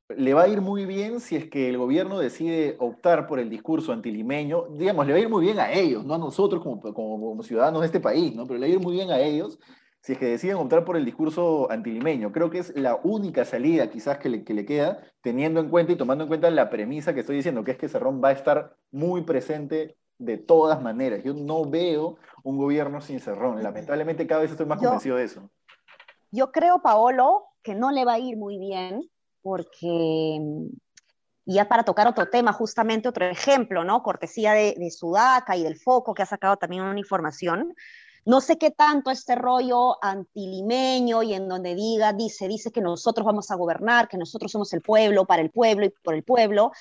le 0.10 0.34
va 0.34 0.44
a 0.44 0.48
ir 0.48 0.62
muy 0.62 0.86
bien 0.86 1.20
si 1.20 1.36
es 1.36 1.50
que 1.50 1.68
el 1.70 1.78
gobierno 1.78 2.20
decide 2.20 2.78
optar 2.80 3.28
por 3.28 3.40
el 3.40 3.50
discurso 3.50 3.92
antilimeño, 3.92 4.68
digamos, 4.70 5.06
le 5.06 5.14
va 5.14 5.20
a 5.20 5.22
ir 5.22 5.30
muy 5.30 5.46
bien 5.46 5.60
a 5.60 5.72
ellos, 5.72 6.06
no 6.06 6.14
a 6.16 6.18
nosotros 6.18 6.64
como, 6.64 6.80
como, 6.94 7.44
ciudadanos 7.44 7.82
de 7.82 7.88
este 7.88 8.00
país, 8.00 8.34
¿no? 8.34 8.46
pero 8.46 8.60
le 8.60 8.68
va 8.68 8.72
a 8.72 8.76
ir 8.76 8.80
muy 8.80 8.94
bien 8.94 9.12
a 9.12 9.20
ellos 9.20 9.60
si 10.02 10.14
es 10.14 10.20
que 10.20 10.26
deciden 10.26 10.56
optar 10.56 10.86
por 10.86 10.96
el 10.96 11.04
discurso 11.04 11.70
antilimeño. 11.70 12.32
Creo 12.32 12.50
que 12.50 12.60
es 12.60 12.74
la 12.78 12.98
única 13.04 13.44
salida 13.44 13.90
quizás 13.90 14.20
que 14.20 14.30
le, 14.30 14.44
que 14.46 14.54
le 14.54 14.66
queda, 14.66 15.02
teniendo 15.22 15.60
en 15.60 15.70
cuenta 15.70 15.92
y 15.92 15.98
tomando 15.98 16.24
en 16.24 16.30
cuenta 16.30 16.50
la 16.50 16.70
premisa 16.70 17.14
que 17.14 17.22
estoy 17.22 17.36
diciendo, 17.36 17.66
que 17.66 17.72
es 17.72 17.78
que 17.78 17.90
Cerrón 17.90 18.22
va 18.24 18.30
a 18.30 18.32
estar 18.32 18.78
muy 18.92 19.24
presente 19.24 19.98
de 20.18 20.38
todas 20.38 20.82
maneras. 20.82 21.24
Yo 21.26 21.34
no 21.34 21.70
veo 21.70 22.18
un 22.44 22.58
gobierno 22.58 23.02
sin 23.02 23.20
Cerrón. 23.20 23.62
Lamentablemente 23.62 24.26
cada 24.26 24.42
vez 24.42 24.52
estoy 24.52 24.66
más 24.66 24.80
convencido 24.80 25.18
de 25.18 25.26
eso. 25.26 25.50
Yo 26.32 26.52
creo, 26.52 26.82
Paolo, 26.82 27.46
que 27.64 27.76
no 27.76 27.92
le 27.92 28.06
va 28.06 28.14
a 28.14 28.20
ir 28.20 28.38
muy 28.38 28.58
bien 28.58 29.10
porque, 29.42 30.40
ya 31.46 31.68
para 31.68 31.84
tocar 31.84 32.08
otro 32.08 32.30
tema, 32.30 32.54
justamente 32.54 33.10
otro 33.10 33.26
ejemplo, 33.26 33.84
¿no? 33.84 34.04
Cortesía 34.04 34.54
de 34.54 34.92
Sudaca 34.92 35.56
y 35.56 35.64
del 35.64 35.78
Foco, 35.78 36.14
que 36.14 36.24
ha 36.24 36.26
sacado 36.26 36.58
también 36.58 36.84
una 36.84 37.00
información. 37.00 37.74
No 38.26 38.42
sé 38.42 38.58
qué 38.58 38.72
tanto 38.72 39.10
este 39.10 39.36
rollo 39.36 40.04
antilimeño 40.04 41.24
y 41.24 41.34
en 41.34 41.48
donde 41.48 41.76
diga, 41.76 42.12
dice, 42.12 42.50
dice 42.50 42.72
que 42.74 42.82
nosotros 42.82 43.26
vamos 43.26 43.52
a 43.52 43.56
gobernar, 43.56 44.10
que 44.10 44.18
nosotros 44.18 44.52
somos 44.52 44.74
el 44.74 44.82
pueblo, 44.82 45.24
para 45.24 45.42
el 45.42 45.50
pueblo 45.50 45.86
y 45.86 45.94
por 46.04 46.14
el 46.14 46.26
pueblo, 46.26 46.74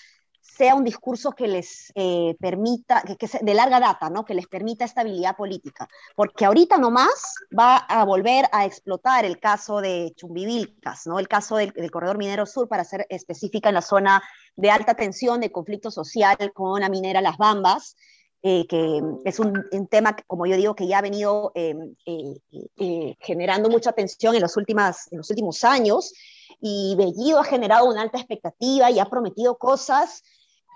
sea 0.56 0.74
un 0.74 0.84
discurso 0.84 1.32
que 1.32 1.48
les 1.48 1.92
eh, 1.94 2.34
permita, 2.40 3.02
que, 3.02 3.16
que, 3.16 3.28
de 3.40 3.54
larga 3.54 3.80
data, 3.80 4.08
¿no? 4.08 4.24
que 4.24 4.34
les 4.34 4.46
permita 4.46 4.84
estabilidad 4.84 5.36
política. 5.36 5.88
Porque 6.14 6.44
ahorita 6.44 6.78
nomás 6.78 7.34
va 7.56 7.76
a 7.76 8.04
volver 8.04 8.46
a 8.52 8.64
explotar 8.64 9.24
el 9.24 9.38
caso 9.38 9.80
de 9.80 10.12
Chumbivilcas, 10.16 11.06
¿no? 11.06 11.18
el 11.18 11.28
caso 11.28 11.56
del, 11.56 11.72
del, 11.72 11.90
Corredor 11.90 12.16
Minero 12.16 12.46
Sur, 12.46 12.68
para 12.68 12.84
ser 12.84 13.06
específica 13.10 13.68
en 13.68 13.74
la 13.74 13.82
zona 13.82 14.22
de 14.56 14.70
alta 14.70 14.94
tensión, 14.94 15.40
de 15.40 15.52
conflicto 15.52 15.90
social 15.90 16.36
con 16.54 16.80
la 16.80 16.88
minera 16.88 17.20
Las 17.20 17.36
Bambas. 17.36 17.96
Eh, 18.48 18.64
que 18.68 19.02
es 19.24 19.40
un, 19.40 19.64
un, 19.72 19.86
tema, 19.88 20.14
como 20.28 20.46
yo 20.46 20.56
digo, 20.56 20.76
que 20.76 20.86
ya 20.86 20.98
ha 20.98 21.02
venido 21.02 21.50
eh, 21.56 21.74
eh, 22.04 23.16
generando 23.18 23.68
mucha 23.68 23.90
tensión 23.90 24.36
en, 24.36 24.42
las 24.42 24.56
últimas, 24.56 25.10
en 25.10 25.18
los 25.18 25.30
últimos 25.30 25.64
años, 25.64 26.12
y 26.60 26.94
Bellido 26.96 27.40
ha 27.40 27.44
generado 27.44 27.88
una 27.88 28.02
alta 28.02 28.18
expectativa 28.18 28.88
y 28.88 29.00
ha 29.00 29.06
prometido 29.06 29.58
cosas 29.58 30.22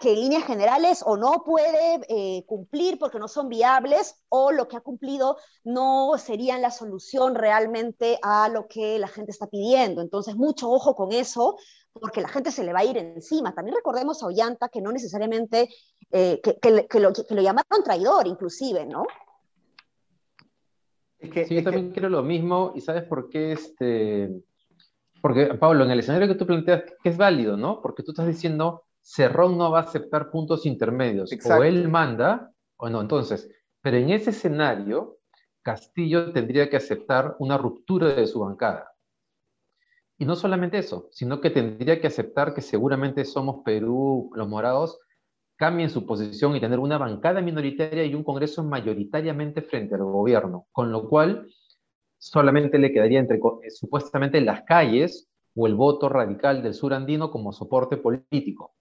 que 0.00 0.14
en 0.14 0.20
líneas 0.20 0.44
generales 0.44 1.02
o 1.04 1.18
no 1.18 1.44
puede 1.44 2.00
eh, 2.08 2.42
cumplir 2.46 2.98
porque 2.98 3.18
no 3.18 3.28
son 3.28 3.50
viables 3.50 4.16
o 4.30 4.50
lo 4.50 4.66
que 4.66 4.78
ha 4.78 4.80
cumplido 4.80 5.36
no 5.62 6.16
serían 6.16 6.62
la 6.62 6.70
solución 6.70 7.34
realmente 7.34 8.18
a 8.22 8.48
lo 8.48 8.66
que 8.66 8.98
la 8.98 9.08
gente 9.08 9.30
está 9.30 9.46
pidiendo. 9.46 10.00
Entonces, 10.00 10.36
mucho 10.36 10.70
ojo 10.70 10.94
con 10.94 11.12
eso 11.12 11.58
porque 11.92 12.22
la 12.22 12.28
gente 12.28 12.50
se 12.50 12.64
le 12.64 12.72
va 12.72 12.78
a 12.78 12.84
ir 12.86 12.96
encima. 12.96 13.54
También 13.54 13.76
recordemos 13.76 14.22
a 14.22 14.26
Ollanta 14.26 14.70
que 14.70 14.80
no 14.80 14.90
necesariamente, 14.90 15.68
eh, 16.10 16.40
que, 16.42 16.58
que, 16.58 16.86
que, 16.86 16.98
lo, 16.98 17.12
que, 17.12 17.34
lo, 17.34 17.42
llamaron 17.42 17.84
traidor 17.84 18.26
inclusive, 18.26 18.86
¿no? 18.86 19.04
Es 21.18 21.30
que, 21.30 21.44
sí, 21.44 21.56
yo 21.56 21.62
también 21.62 21.92
creo 21.92 22.08
lo 22.08 22.22
mismo 22.22 22.72
y 22.74 22.80
¿sabes 22.80 23.04
por 23.04 23.28
qué? 23.28 23.52
Este... 23.52 24.30
Porque, 25.20 25.52
Pablo, 25.56 25.84
en 25.84 25.90
el 25.90 25.98
escenario 25.98 26.26
que 26.26 26.36
tú 26.36 26.46
planteas, 26.46 26.84
que 27.02 27.10
es 27.10 27.18
válido, 27.18 27.58
¿no? 27.58 27.82
Porque 27.82 28.02
tú 28.02 28.12
estás 28.12 28.26
diciendo 28.26 28.84
Cerrón 29.12 29.58
no 29.58 29.72
va 29.72 29.80
a 29.80 29.82
aceptar 29.82 30.30
puntos 30.30 30.64
intermedios. 30.66 31.32
Exacto. 31.32 31.62
O 31.62 31.64
él 31.64 31.88
manda, 31.88 32.52
o 32.76 32.88
no. 32.88 33.00
Entonces, 33.00 33.50
pero 33.80 33.96
en 33.96 34.10
ese 34.10 34.30
escenario, 34.30 35.18
Castillo 35.62 36.32
tendría 36.32 36.70
que 36.70 36.76
aceptar 36.76 37.34
una 37.40 37.58
ruptura 37.58 38.14
de 38.14 38.28
su 38.28 38.38
bancada. 38.38 38.92
Y 40.16 40.24
no 40.24 40.36
solamente 40.36 40.78
eso, 40.78 41.08
sino 41.10 41.40
que 41.40 41.50
tendría 41.50 42.00
que 42.00 42.06
aceptar 42.06 42.54
que 42.54 42.60
seguramente 42.60 43.24
Somos 43.24 43.64
Perú, 43.64 44.30
los 44.36 44.46
morados, 44.48 45.00
cambien 45.56 45.90
su 45.90 46.06
posición 46.06 46.54
y 46.54 46.60
tener 46.60 46.78
una 46.78 46.96
bancada 46.96 47.40
minoritaria 47.40 48.04
y 48.04 48.14
un 48.14 48.22
Congreso 48.22 48.62
mayoritariamente 48.62 49.60
frente 49.62 49.96
al 49.96 50.04
gobierno, 50.04 50.68
con 50.70 50.92
lo 50.92 51.08
cual 51.08 51.48
solamente 52.16 52.78
le 52.78 52.92
quedaría 52.92 53.18
entre 53.18 53.38
eh, 53.38 53.70
supuestamente 53.70 54.40
las 54.40 54.62
calles 54.62 55.28
o 55.56 55.66
el 55.66 55.74
voto 55.74 56.08
radical 56.08 56.62
del 56.62 56.74
sur 56.74 56.94
andino 56.94 57.32
como 57.32 57.52
soporte 57.52 57.96
político. 57.96 58.74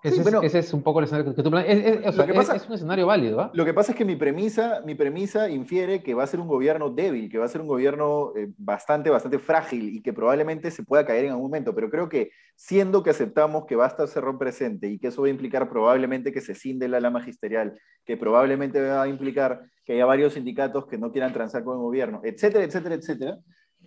Ese, 0.00 0.16
sí, 0.16 0.22
bueno, 0.22 0.42
es, 0.42 0.54
ese, 0.54 0.60
es, 0.60 0.72
un 0.72 0.82
poco 0.82 1.00
el 1.00 1.06
escenario 1.06 1.34
que 1.34 1.42
tú 1.42 1.50
planeas. 1.50 1.76
Es, 1.76 1.84
es, 1.84 2.06
o 2.06 2.12
sea, 2.12 2.32
pasa, 2.32 2.54
es, 2.54 2.68
un 2.68 2.74
escenario 2.74 3.06
válido. 3.06 3.42
¿eh? 3.42 3.50
Lo 3.52 3.64
que 3.64 3.74
pasa 3.74 3.90
es 3.90 3.98
que 3.98 4.04
mi 4.04 4.14
premisa, 4.14 4.80
mi 4.86 4.94
premisa 4.94 5.50
infiere 5.50 6.04
que 6.04 6.14
va 6.14 6.22
a 6.22 6.26
ser 6.28 6.38
un 6.38 6.46
gobierno 6.46 6.88
débil, 6.88 7.28
que 7.28 7.38
va 7.38 7.46
a 7.46 7.48
ser 7.48 7.60
un 7.60 7.66
gobierno 7.66 8.32
eh, 8.36 8.48
bastante, 8.58 9.10
bastante 9.10 9.40
frágil 9.40 9.96
y 9.96 10.00
que 10.00 10.12
probablemente 10.12 10.70
se 10.70 10.84
pueda 10.84 11.04
caer 11.04 11.24
en 11.24 11.30
algún 11.32 11.46
momento. 11.46 11.74
Pero 11.74 11.90
creo 11.90 12.08
que 12.08 12.30
siendo 12.54 13.02
que 13.02 13.10
aceptamos 13.10 13.66
que 13.66 13.74
va 13.74 13.86
a 13.86 13.88
estar 13.88 14.06
Cerrón 14.06 14.38
presente 14.38 14.86
y 14.86 15.00
que 15.00 15.08
eso 15.08 15.22
va 15.22 15.28
a 15.28 15.32
implicar 15.32 15.68
probablemente 15.68 16.32
que 16.32 16.40
se 16.40 16.54
cinde 16.54 16.86
la 16.86 16.98
ala 16.98 17.10
magisterial, 17.10 17.76
que 18.04 18.16
probablemente 18.16 18.80
va 18.80 19.02
a 19.02 19.08
implicar 19.08 19.62
que 19.84 19.94
haya 19.94 20.06
varios 20.06 20.34
sindicatos 20.34 20.86
que 20.86 20.96
no 20.96 21.10
quieran 21.10 21.32
transar 21.32 21.64
con 21.64 21.74
el 21.74 21.82
gobierno, 21.82 22.20
etcétera, 22.22 22.62
etcétera, 22.62 22.94
etcétera, 22.94 23.38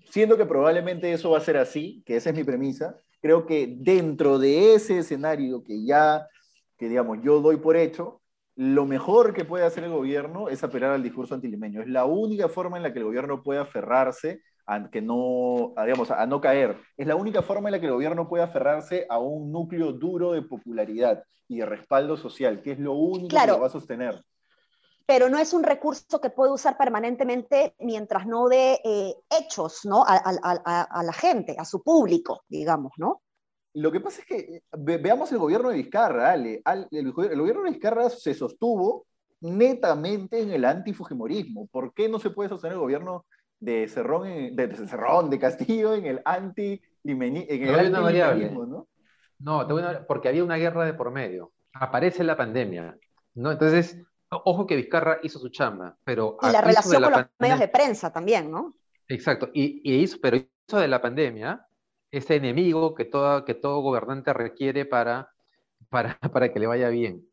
siendo 0.09 0.35
que 0.35 0.45
probablemente 0.45 1.13
eso 1.13 1.29
va 1.31 1.37
a 1.37 1.41
ser 1.41 1.57
así, 1.57 2.03
que 2.05 2.17
esa 2.17 2.31
es 2.31 2.35
mi 2.35 2.43
premisa, 2.43 2.97
creo 3.21 3.45
que 3.45 3.75
dentro 3.77 4.39
de 4.39 4.73
ese 4.73 4.99
escenario 4.99 5.63
que 5.63 5.83
ya, 5.85 6.27
que 6.77 6.89
digamos, 6.89 7.19
yo 7.23 7.39
doy 7.41 7.57
por 7.57 7.77
hecho, 7.77 8.21
lo 8.55 8.85
mejor 8.85 9.33
que 9.33 9.45
puede 9.45 9.65
hacer 9.65 9.83
el 9.85 9.91
gobierno 9.91 10.49
es 10.49 10.63
apelar 10.63 10.91
al 10.91 11.03
discurso 11.03 11.35
antilimeño. 11.35 11.81
Es 11.81 11.87
la 11.87 12.05
única 12.05 12.49
forma 12.49 12.77
en 12.77 12.83
la 12.83 12.91
que 12.91 12.99
el 12.99 13.05
gobierno 13.05 13.43
puede 13.43 13.59
aferrarse 13.59 14.41
a, 14.65 14.89
que 14.89 15.01
no, 15.01 15.73
a, 15.75 15.85
digamos, 15.85 16.11
a 16.11 16.25
no 16.25 16.41
caer. 16.41 16.77
Es 16.97 17.07
la 17.07 17.15
única 17.15 17.41
forma 17.41 17.69
en 17.69 17.73
la 17.73 17.79
que 17.79 17.85
el 17.85 17.93
gobierno 17.93 18.27
puede 18.27 18.43
aferrarse 18.43 19.05
a 19.09 19.19
un 19.19 19.51
núcleo 19.51 19.93
duro 19.93 20.33
de 20.33 20.41
popularidad 20.41 21.23
y 21.47 21.59
de 21.59 21.65
respaldo 21.65 22.17
social, 22.17 22.61
que 22.61 22.73
es 22.73 22.79
lo 22.79 22.93
único 22.93 23.29
claro. 23.29 23.53
que 23.53 23.57
lo 23.57 23.61
va 23.61 23.67
a 23.67 23.71
sostener. 23.71 24.21
Pero 25.11 25.27
no 25.27 25.39
es 25.39 25.51
un 25.51 25.63
recurso 25.63 26.21
que 26.21 26.29
puede 26.29 26.53
usar 26.53 26.77
permanentemente 26.77 27.75
mientras 27.79 28.25
no 28.25 28.47
dé 28.47 28.79
eh, 28.81 29.13
hechos 29.29 29.81
¿no? 29.83 30.05
A, 30.07 31.03
la 31.03 31.11
gente, 31.11 31.57
a 31.59 31.65
su 31.65 31.83
público, 31.83 32.45
digamos, 32.47 32.93
¿no? 32.95 33.21
Lo 33.73 33.91
que 33.91 33.99
pasa 33.99 34.21
es 34.21 34.25
que 34.25 34.63
veamos 34.71 35.29
el 35.33 35.39
gobierno 35.39 35.67
de 35.67 35.75
Vizcarra, 35.75 36.31
Ale. 36.31 36.61
el, 36.91 37.11
gobierno 37.11 37.63
de 37.63 37.71
Vizcarra 37.71 38.09
se 38.09 38.33
sostuvo 38.33 39.05
netamente 39.41 40.39
en 40.39 40.51
el 40.51 40.63
antifujimorismo. 40.63 41.67
¿Por 41.67 41.93
qué 41.93 42.07
no 42.07 42.17
se 42.17 42.29
puede 42.29 42.47
sostener 42.47 42.75
el 42.75 42.81
gobierno 42.81 43.25
de 43.59 43.89
Cerrón, 43.89 44.55
de, 44.55 44.75
Cerrón, 44.87 45.29
de 45.29 45.39
Castillo 45.39 45.93
en 45.93 46.05
el 46.05 46.21
anti 46.23 46.81
en 47.03 47.21
el 47.21 47.91
no, 47.91 48.01
variable. 48.01 48.49
¿no? 48.49 48.87
No, 49.39 49.67
porque 50.07 50.29
había 50.29 50.45
una 50.45 50.55
guerra 50.55 50.85
de 50.85 50.93
por 50.93 51.11
medio. 51.11 51.51
Aparece 51.73 52.23
la 52.23 52.37
pandemia, 52.37 52.97
¿no? 53.33 53.51
Entonces, 53.51 53.97
Ojo 54.31 54.65
que 54.65 54.77
Vizcarra 54.77 55.19
hizo 55.23 55.39
su 55.39 55.49
chamba, 55.49 55.97
pero... 56.03 56.37
Y 56.41 56.51
la 56.51 56.61
relación 56.61 57.03
con 57.03 57.11
los 57.11 57.25
medios 57.37 57.59
de 57.59 57.67
prensa 57.67 58.13
también, 58.13 58.49
¿no? 58.49 58.73
Exacto, 59.09 59.49
y, 59.53 59.81
hizo, 59.83 60.19
pero 60.21 60.37
hizo 60.37 60.79
de 60.79 60.87
la 60.87 61.01
pandemia 61.01 61.67
ese 62.11 62.35
enemigo 62.35 62.95
que, 62.95 63.05
toda, 63.05 63.43
que 63.43 63.53
todo 63.53 63.81
gobernante 63.81 64.31
requiere 64.33 64.85
para, 64.85 65.29
para, 65.89 66.17
para 66.33 66.51
que 66.53 66.59
le 66.59 66.67
vaya 66.67 66.89
bien. 66.89 67.25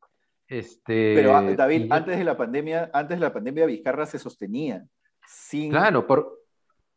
Este, 0.49 1.15
pero 1.15 1.37
ah, 1.37 1.43
David, 1.43 1.93
antes 1.93 2.19
de 2.19 2.25
la 2.25 2.37
pandemia, 2.37 2.91
antes 2.93 3.19
de 3.19 3.25
la 3.25 3.33
pandemia 3.33 3.67
Vizcarra 3.67 4.07
se 4.07 4.19
sostenía. 4.19 4.85
Sin... 5.27 5.71
Claro, 5.71 6.07
por, 6.07 6.39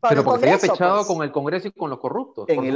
pero 0.09 0.23
porque 0.23 0.45
se 0.45 0.51
había 0.51 0.61
pechado 0.61 0.97
pues. 0.97 1.07
con 1.07 1.23
el 1.23 1.31
Congreso 1.31 1.67
y 1.67 1.71
con 1.71 1.89
los 1.89 1.99
corruptos. 1.99 2.49
En 2.49 2.63
el 2.63 2.73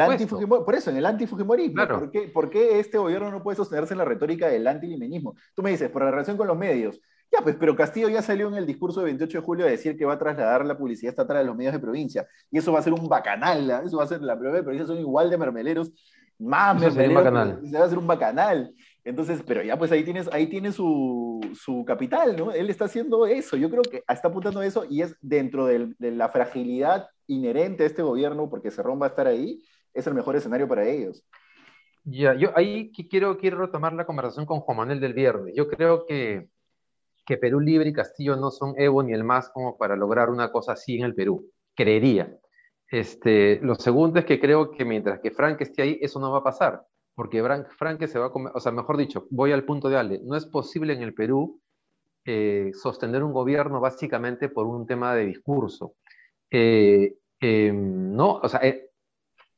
por 0.63 0.75
eso, 0.75 0.91
en 0.91 0.97
el 0.97 1.05
antifujimorismo. 1.05 1.75
Claro. 1.75 1.99
¿Por, 1.99 2.11
qué, 2.11 2.21
¿Por, 2.27 2.49
qué, 2.49 2.79
este 2.79 2.97
gobierno 2.97 3.31
no 3.31 3.41
puede 3.41 3.55
sostenerse 3.55 3.93
en 3.93 3.97
la 3.97 4.05
retórica 4.05 4.47
del 4.47 4.67
antilimenismo? 4.67 5.35
Tú 5.55 5.63
me 5.63 5.71
dices, 5.71 5.89
por 5.89 6.03
la 6.03 6.11
relación 6.11 6.37
con 6.37 6.47
los 6.47 6.57
medios. 6.57 7.01
Ya, 7.35 7.43
pues, 7.43 7.57
pero 7.59 7.75
Castillo 7.75 8.07
ya 8.07 8.21
salió 8.21 8.47
en 8.47 8.53
el 8.53 8.65
discurso 8.65 9.01
de 9.01 9.07
28 9.07 9.39
de 9.39 9.43
julio 9.43 9.65
a 9.65 9.69
decir 9.69 9.97
que 9.97 10.05
va 10.05 10.13
a 10.13 10.19
trasladar 10.19 10.65
la 10.65 10.77
publicidad 10.77 11.09
estatal 11.09 11.37
a 11.37 11.43
los 11.43 11.55
medios 11.55 11.73
de 11.73 11.79
provincia. 11.79 12.27
Y 12.49 12.57
eso 12.57 12.71
va 12.71 12.79
a 12.79 12.83
ser 12.83 12.93
un 12.93 13.09
bacanal, 13.09 13.69
¿ah? 13.71 13.81
eso 13.85 13.97
va 13.97 14.03
a 14.03 14.07
ser, 14.07 14.21
la 14.21 14.37
prueba 14.37 14.55
de 14.55 14.63
provincia 14.63 14.87
son 14.87 14.99
igual 14.99 15.29
de 15.29 15.37
mermeleros, 15.37 15.91
más 16.39 16.79
mermeleros. 16.79 17.69
Se 17.69 17.77
va 17.77 17.85
a 17.85 17.89
ser 17.89 17.97
un 17.97 18.07
bacanal. 18.07 18.73
Entonces, 19.03 19.43
pero 19.45 19.63
ya 19.63 19.77
pues 19.77 19.91
ahí 19.91 20.03
tienes, 20.03 20.29
ahí 20.31 20.47
tiene 20.47 20.71
su, 20.71 21.41
su, 21.53 21.83
capital, 21.83 22.37
¿no? 22.37 22.51
Él 22.51 22.69
está 22.69 22.85
haciendo 22.85 23.25
eso, 23.25 23.57
yo 23.57 23.69
creo 23.69 23.83
que 23.83 24.03
está 24.07 24.29
apuntando 24.29 24.61
eso 24.61 24.85
y 24.89 25.01
es 25.01 25.15
dentro 25.21 25.65
de 25.65 25.93
la 25.99 26.29
fragilidad 26.29 27.07
inherente 27.27 27.83
a 27.83 27.87
este 27.87 28.01
gobierno, 28.01 28.49
porque 28.49 28.71
Cerrón 28.71 29.01
va 29.01 29.07
a 29.07 29.09
estar 29.09 29.27
ahí, 29.27 29.61
es 29.93 30.07
el 30.07 30.13
mejor 30.13 30.35
escenario 30.35 30.67
para 30.67 30.87
ellos. 30.87 31.23
Ya, 32.05 32.35
yo 32.35 32.51
ahí 32.55 32.91
quiero, 33.09 33.37
quiero 33.37 33.57
retomar 33.57 33.93
la 33.93 34.05
conversación 34.05 34.45
con 34.45 34.59
Juan 34.59 34.77
Manuel 34.77 34.99
del 34.99 35.13
viernes. 35.13 35.53
Yo 35.55 35.67
creo 35.67 36.05
que 36.05 36.49
que 37.25 37.37
Perú 37.37 37.59
Libre 37.59 37.89
y 37.89 37.93
Castillo 37.93 38.35
no 38.35 38.51
son 38.51 38.75
Evo 38.77 39.01
ni 39.03 39.13
el 39.13 39.23
más 39.23 39.49
como 39.49 39.77
para 39.77 39.95
lograr 39.95 40.29
una 40.29 40.51
cosa 40.51 40.73
así 40.73 40.97
en 40.97 41.05
el 41.05 41.15
Perú. 41.15 41.49
Creería. 41.75 42.37
Este, 42.89 43.59
lo 43.61 43.75
segundo 43.75 44.19
es 44.19 44.25
que 44.25 44.39
creo 44.39 44.71
que 44.71 44.85
mientras 44.85 45.19
que 45.19 45.31
Frank 45.31 45.59
esté 45.61 45.81
ahí, 45.81 45.99
eso 46.01 46.19
no 46.19 46.31
va 46.31 46.39
a 46.39 46.43
pasar, 46.43 46.83
porque 47.15 47.41
Frank, 47.41 47.67
Frank 47.77 48.05
se 48.05 48.19
va 48.19 48.27
a 48.27 48.31
comer, 48.31 48.51
o 48.55 48.59
sea, 48.59 48.71
mejor 48.71 48.97
dicho, 48.97 49.27
voy 49.31 49.51
al 49.51 49.65
punto 49.65 49.89
de 49.89 49.97
Ale, 49.97 50.21
no 50.23 50.35
es 50.35 50.45
posible 50.45 50.93
en 50.93 51.01
el 51.01 51.13
Perú 51.13 51.59
eh, 52.25 52.71
sostener 52.73 53.23
un 53.23 53.33
gobierno 53.33 53.79
básicamente 53.79 54.49
por 54.49 54.67
un 54.67 54.85
tema 54.85 55.15
de 55.15 55.25
discurso. 55.25 55.95
Eh, 56.49 57.15
em, 57.39 58.15
no, 58.15 58.39
o 58.41 58.49
sea, 58.49 58.61
eh, 58.63 58.91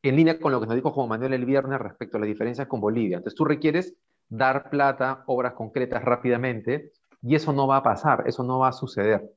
en 0.01 0.15
línea 0.15 0.39
con 0.39 0.51
lo 0.51 0.59
que 0.59 0.67
nos 0.67 0.75
dijo 0.75 0.91
Juan 0.91 1.09
Manuel 1.09 1.33
el 1.33 1.45
viernes 1.45 1.79
respecto 1.79 2.17
a 2.17 2.19
las 2.19 2.27
diferencias 2.27 2.67
con 2.67 2.81
Bolivia. 2.81 3.17
Entonces 3.17 3.37
tú 3.37 3.45
requieres 3.45 3.95
dar 4.29 4.69
plata, 4.69 5.23
obras 5.27 5.53
concretas 5.53 6.03
rápidamente, 6.03 6.91
y 7.21 7.35
eso 7.35 7.53
no 7.53 7.67
va 7.67 7.77
a 7.77 7.83
pasar, 7.83 8.23
eso 8.27 8.43
no 8.43 8.59
va 8.59 8.69
a 8.69 8.73
suceder. 8.73 9.29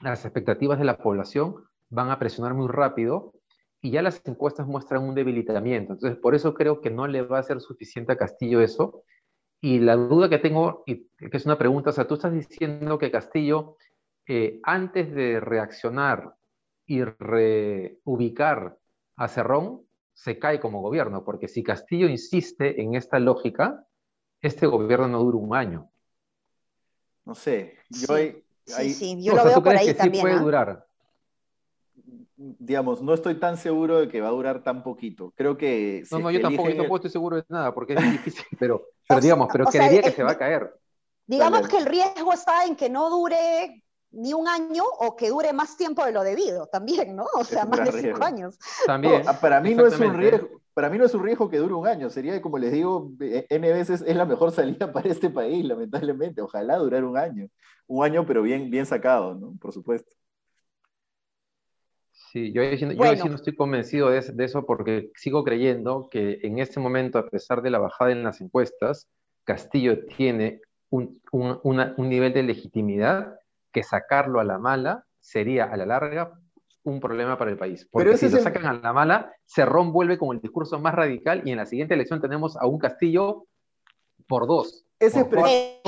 Las 0.00 0.24
expectativas 0.24 0.78
de 0.78 0.84
la 0.84 0.98
población 0.98 1.56
van 1.90 2.10
a 2.10 2.18
presionar 2.18 2.54
muy 2.54 2.68
rápido 2.68 3.32
y 3.80 3.90
ya 3.90 4.02
las 4.02 4.20
encuestas 4.24 4.66
muestran 4.66 5.02
un 5.02 5.14
debilitamiento. 5.14 5.92
Entonces, 5.92 6.18
por 6.18 6.34
eso 6.34 6.54
creo 6.54 6.80
que 6.80 6.90
no 6.90 7.06
le 7.06 7.22
va 7.22 7.38
a 7.38 7.42
ser 7.42 7.60
suficiente 7.60 8.12
a 8.12 8.16
Castillo 8.16 8.60
eso. 8.60 9.02
Y 9.60 9.78
la 9.78 9.96
duda 9.96 10.28
que 10.28 10.38
tengo, 10.38 10.82
y 10.86 11.06
que 11.18 11.36
es 11.36 11.46
una 11.46 11.58
pregunta, 11.58 11.90
o 11.90 11.92
sea, 11.92 12.06
tú 12.06 12.14
estás 12.14 12.32
diciendo 12.32 12.98
que 12.98 13.10
Castillo, 13.10 13.76
eh, 14.26 14.60
antes 14.62 15.12
de 15.14 15.40
reaccionar 15.40 16.34
y 16.86 17.04
reubicar 17.04 18.78
a 19.16 19.28
Cerrón, 19.28 19.82
se 20.14 20.38
cae 20.38 20.60
como 20.60 20.80
gobierno, 20.80 21.24
porque 21.24 21.48
si 21.48 21.62
Castillo 21.62 22.08
insiste 22.08 22.80
en 22.80 22.94
esta 22.94 23.18
lógica, 23.18 23.84
este 24.40 24.66
gobierno 24.66 25.08
no 25.08 25.18
dura 25.20 25.38
un 25.38 25.54
año. 25.54 25.90
No 27.24 27.34
sé, 27.34 27.78
yo 27.88 28.16
sí, 28.66 28.90
sí, 28.92 29.22
yo 29.22 29.34
lo 29.34 29.44
veo 29.44 29.62
por 29.62 29.76
ahí 29.76 29.94
también. 29.94 30.22
puede 30.22 30.34
¿ah? 30.34 30.40
durar? 30.40 30.86
Digamos, 32.36 33.00
no 33.00 33.14
estoy 33.14 33.36
tan 33.36 33.56
seguro 33.56 34.00
de 34.00 34.08
que 34.08 34.20
va 34.20 34.28
a 34.28 34.32
durar 34.32 34.62
tan 34.62 34.82
poquito. 34.82 35.32
Creo 35.36 35.56
que. 35.56 36.02
no, 36.10 36.18
no, 36.18 36.30
yo 36.30 36.40
tampoco, 36.40 36.96
estoy 36.96 37.10
seguro 37.10 37.36
de 37.36 37.44
nada, 37.48 37.72
porque 37.72 37.94
es 37.94 38.02
difícil, 38.12 38.44
pero, 38.58 38.88
pero 39.08 39.20
digamos, 39.20 39.48
pero 39.52 39.66
creería 39.66 40.02
que 40.02 40.10
se 40.10 40.22
va 40.22 40.32
a 40.32 40.38
caer. 40.38 40.74
Digamos 41.26 41.68
que 41.68 41.78
el 41.78 41.86
riesgo 41.86 42.32
está 42.32 42.64
en 42.64 42.76
que 42.76 42.90
no 42.90 43.08
dure 43.08 43.83
ni 44.14 44.32
un 44.32 44.48
año 44.48 44.84
o 44.84 45.16
que 45.16 45.28
dure 45.28 45.52
más 45.52 45.76
tiempo 45.76 46.04
de 46.04 46.12
lo 46.12 46.22
debido 46.22 46.66
también, 46.66 47.16
¿no? 47.16 47.26
O 47.34 47.44
sea, 47.44 47.64
más 47.64 47.84
de 47.84 48.00
cinco 48.00 48.24
años. 48.24 48.58
También. 48.86 49.22
para 49.40 49.60
mí 49.60 49.74
no 49.74 49.86
es 49.86 49.98
un 49.98 50.14
riesgo 50.14 50.60
para 50.74 50.90
mí 50.90 50.98
no 50.98 51.04
es 51.04 51.14
un 51.14 51.22
riesgo 51.22 51.48
que 51.48 51.58
dure 51.58 51.74
un 51.74 51.86
año, 51.86 52.10
sería, 52.10 52.42
como 52.42 52.58
les 52.58 52.72
digo, 52.72 53.12
eh, 53.20 53.46
N 53.48 53.72
veces 53.72 54.02
es 54.04 54.16
la 54.16 54.24
mejor 54.24 54.50
salida 54.52 54.92
para 54.92 55.08
este 55.08 55.30
país, 55.30 55.64
lamentablemente. 55.64 56.42
Ojalá 56.42 56.76
durar 56.76 57.04
un 57.04 57.16
año. 57.16 57.48
Un 57.86 58.04
año, 58.04 58.26
pero 58.26 58.42
bien, 58.42 58.70
bien 58.70 58.84
sacado, 58.84 59.34
¿no? 59.34 59.54
Por 59.60 59.72
supuesto. 59.72 60.10
Sí, 62.10 62.52
yo, 62.52 62.64
yo, 62.64 62.76
sí 62.76 62.84
no 63.28 63.36
estoy 63.36 63.54
convencido 63.54 64.10
de, 64.10 64.18
eso 64.18 64.66
porque 64.66 65.12
sigo 65.14 65.44
creyendo 65.44 66.08
que 66.10 66.40
en 66.42 66.58
este 66.58 66.80
momento, 66.80 67.18
a 67.18 67.28
pesar 67.28 67.62
de 67.62 67.70
la 67.70 67.78
bajada 67.78 68.10
en 68.10 68.24
las 68.24 68.40
encuestas, 68.40 69.08
Castillo 69.44 70.04
tiene 70.06 70.60
un, 70.90 71.20
un 71.30 72.08
nivel 72.08 72.32
de 72.32 72.42
legitimidad 72.42 73.38
que 73.74 73.82
sacarlo 73.82 74.40
a 74.40 74.44
la 74.44 74.58
mala 74.58 75.04
sería 75.20 75.64
a 75.64 75.76
la 75.76 75.84
larga 75.84 76.32
un 76.84 77.00
problema 77.00 77.36
para 77.36 77.50
el 77.50 77.58
país. 77.58 77.88
Porque 77.90 78.16
si 78.16 78.28
lo 78.28 78.38
sacan 78.40 78.66
a 78.66 78.72
la 78.74 78.92
mala, 78.92 79.32
Cerrón 79.44 79.92
vuelve 79.92 80.16
con 80.16 80.34
el 80.36 80.40
discurso 80.40 80.78
más 80.78 80.94
radical 80.94 81.42
y 81.44 81.50
en 81.50 81.56
la 81.56 81.66
siguiente 81.66 81.94
elección 81.94 82.20
tenemos 82.20 82.56
a 82.56 82.66
un 82.66 82.78
Castillo 82.78 83.46
por 84.26 84.46
dos. 84.46 84.84
Ese 85.00 85.20
es 85.20 85.26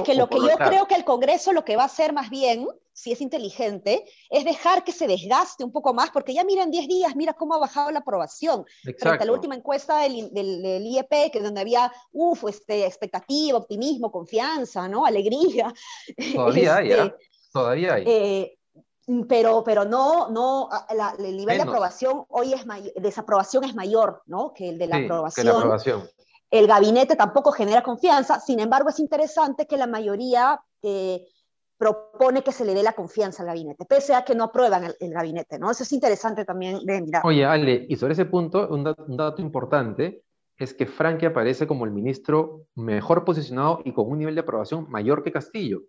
que 0.04 0.14
lo 0.14 0.28
que 0.28 0.38
yo 0.38 0.56
creo 0.58 0.86
que 0.86 0.94
el 0.94 1.04
Congreso 1.04 1.52
lo 1.52 1.64
que 1.64 1.76
va 1.76 1.84
a 1.84 1.86
hacer 1.86 2.12
más 2.12 2.28
bien, 2.28 2.66
si 2.92 3.12
es 3.12 3.20
inteligente, 3.20 4.04
es 4.30 4.44
dejar 4.44 4.84
que 4.84 4.92
se 4.92 5.06
desgaste 5.06 5.64
un 5.64 5.70
poco 5.70 5.94
más, 5.94 6.10
porque 6.10 6.34
ya 6.34 6.44
mira 6.44 6.64
en 6.64 6.70
10 6.70 6.88
días, 6.88 7.14
mira 7.14 7.34
cómo 7.34 7.54
ha 7.54 7.58
bajado 7.58 7.90
la 7.92 8.00
aprobación. 8.00 8.64
Frente 8.82 9.22
a 9.22 9.24
la 9.24 9.32
última 9.32 9.54
encuesta 9.54 10.00
del, 10.00 10.32
del, 10.32 10.82
IEP, 10.86 11.30
que 11.32 11.40
donde 11.40 11.60
había, 11.60 11.92
uff, 12.12 12.44
este, 12.48 12.84
expectativa, 12.84 13.58
optimismo, 13.58 14.10
confianza, 14.10 14.88
¿no? 14.88 15.06
Alegría. 15.06 15.72
Todavía 16.34 16.76
hay, 16.76 16.92
¿eh? 16.92 17.14
Todavía 17.56 17.94
hay. 17.94 18.04
Eh, 18.06 18.58
pero, 19.28 19.62
pero 19.64 19.84
no, 19.84 20.28
no 20.30 20.68
el 21.18 21.36
nivel 21.36 21.56
de 21.56 21.62
aprobación 21.62 22.24
hoy 22.28 22.52
es 22.52 22.66
desaprobación 22.96 23.64
es 23.64 23.74
mayor, 23.74 24.22
¿no? 24.26 24.52
Que 24.52 24.68
el 24.68 24.78
de 24.78 24.88
la, 24.88 24.96
aprobación. 24.98 26.02
El 26.50 26.66
gabinete 26.66 27.16
tampoco 27.16 27.50
genera 27.52 27.82
confianza, 27.82 28.40
sin 28.40 28.60
embargo 28.60 28.90
es 28.90 28.98
interesante 28.98 29.66
que 29.66 29.76
la 29.76 29.86
mayoría 29.86 30.60
eh, 30.82 31.24
propone 31.78 32.42
que 32.42 32.52
se 32.52 32.64
le 32.64 32.74
dé 32.74 32.82
la 32.82 32.92
confianza 32.92 33.42
al 33.42 33.48
gabinete, 33.48 33.84
pese 33.86 34.14
a 34.14 34.24
que 34.24 34.34
no 34.34 34.44
aprueban 34.44 34.84
el, 34.98 35.10
gabinete, 35.12 35.58
¿no? 35.58 35.70
Eso 35.70 35.84
es 35.84 35.92
interesante 35.92 36.44
también 36.44 36.84
de 36.84 37.00
mirar. 37.00 37.22
Oye, 37.24 37.44
Ale, 37.44 37.86
y 37.88 37.96
sobre 37.96 38.12
ese 38.12 38.26
punto, 38.26 38.68
un 38.68 38.86
un 39.06 39.16
dato 39.16 39.40
importante 39.40 40.24
es 40.58 40.74
que 40.74 40.86
Frankie 40.86 41.26
aparece 41.26 41.66
como 41.66 41.84
el 41.84 41.90
ministro 41.90 42.66
mejor 42.74 43.24
posicionado 43.24 43.80
y 43.84 43.92
con 43.92 44.10
un 44.10 44.18
nivel 44.18 44.34
de 44.34 44.40
aprobación 44.40 44.90
mayor 44.90 45.22
que 45.22 45.32
Castillo, 45.32 45.82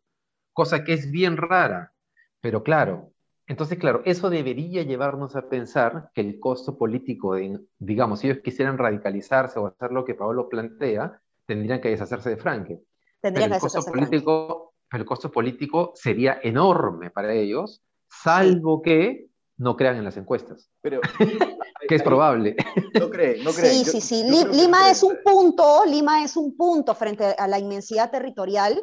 cosa 0.58 0.84
que 0.84 0.94
es 0.94 1.12
bien 1.12 1.38
rara 1.38 1.94
pero 2.42 2.64
claro, 2.64 3.12
entonces, 3.46 3.78
claro, 3.78 4.02
eso 4.06 4.30
debería 4.30 4.84
llevarnos 4.84 5.36
a 5.36 5.50
pensar 5.50 6.12
que 6.14 6.22
el 6.22 6.40
costo 6.40 6.78
político, 6.78 7.36
de, 7.36 7.60
digamos, 7.80 8.20
si 8.20 8.28
ellos 8.28 8.42
quisieran 8.44 8.78
radicalizarse 8.78 9.60
o 9.60 9.68
hacer 9.68 9.92
lo 9.92 10.04
que 10.04 10.16
Pablo 10.16 10.50
plantea, 10.50 11.22
tendrían 11.46 11.80
que 11.82 11.90
deshacerse 11.90 12.30
de 12.30 12.38
Franke. 12.38 12.82
Tendrían 13.22 13.54
el 13.54 13.60
costo 13.60 13.84
político, 13.84 14.74
el 14.92 15.06
costo 15.06 15.32
político 15.32 15.94
sería 15.96 16.40
enorme 16.44 17.10
para 17.10 17.34
ellos, 17.34 17.82
salvo 18.10 18.82
que 18.82 19.28
no 19.58 19.76
crean 19.76 19.96
en 19.96 20.04
las 20.04 20.18
encuestas. 20.18 20.70
Pero, 20.82 21.02
que 21.88 21.96
es 21.96 22.04
probable. 22.04 22.56
No 23.00 23.10
cree, 23.10 23.44
no 23.44 23.52
cree. 23.52 23.72
Sí, 23.72 23.86
sí, 23.86 24.02
sí. 24.02 24.24
Lima 24.24 24.90
es 24.92 25.04
un 25.04 25.18
punto, 25.24 25.84
Lima 25.86 26.24
es 26.24 26.36
un 26.36 26.56
punto 26.56 26.94
frente 26.96 27.26
a 27.26 27.48
la 27.48 27.60
inmensidad 27.60 28.12
territorial 28.12 28.82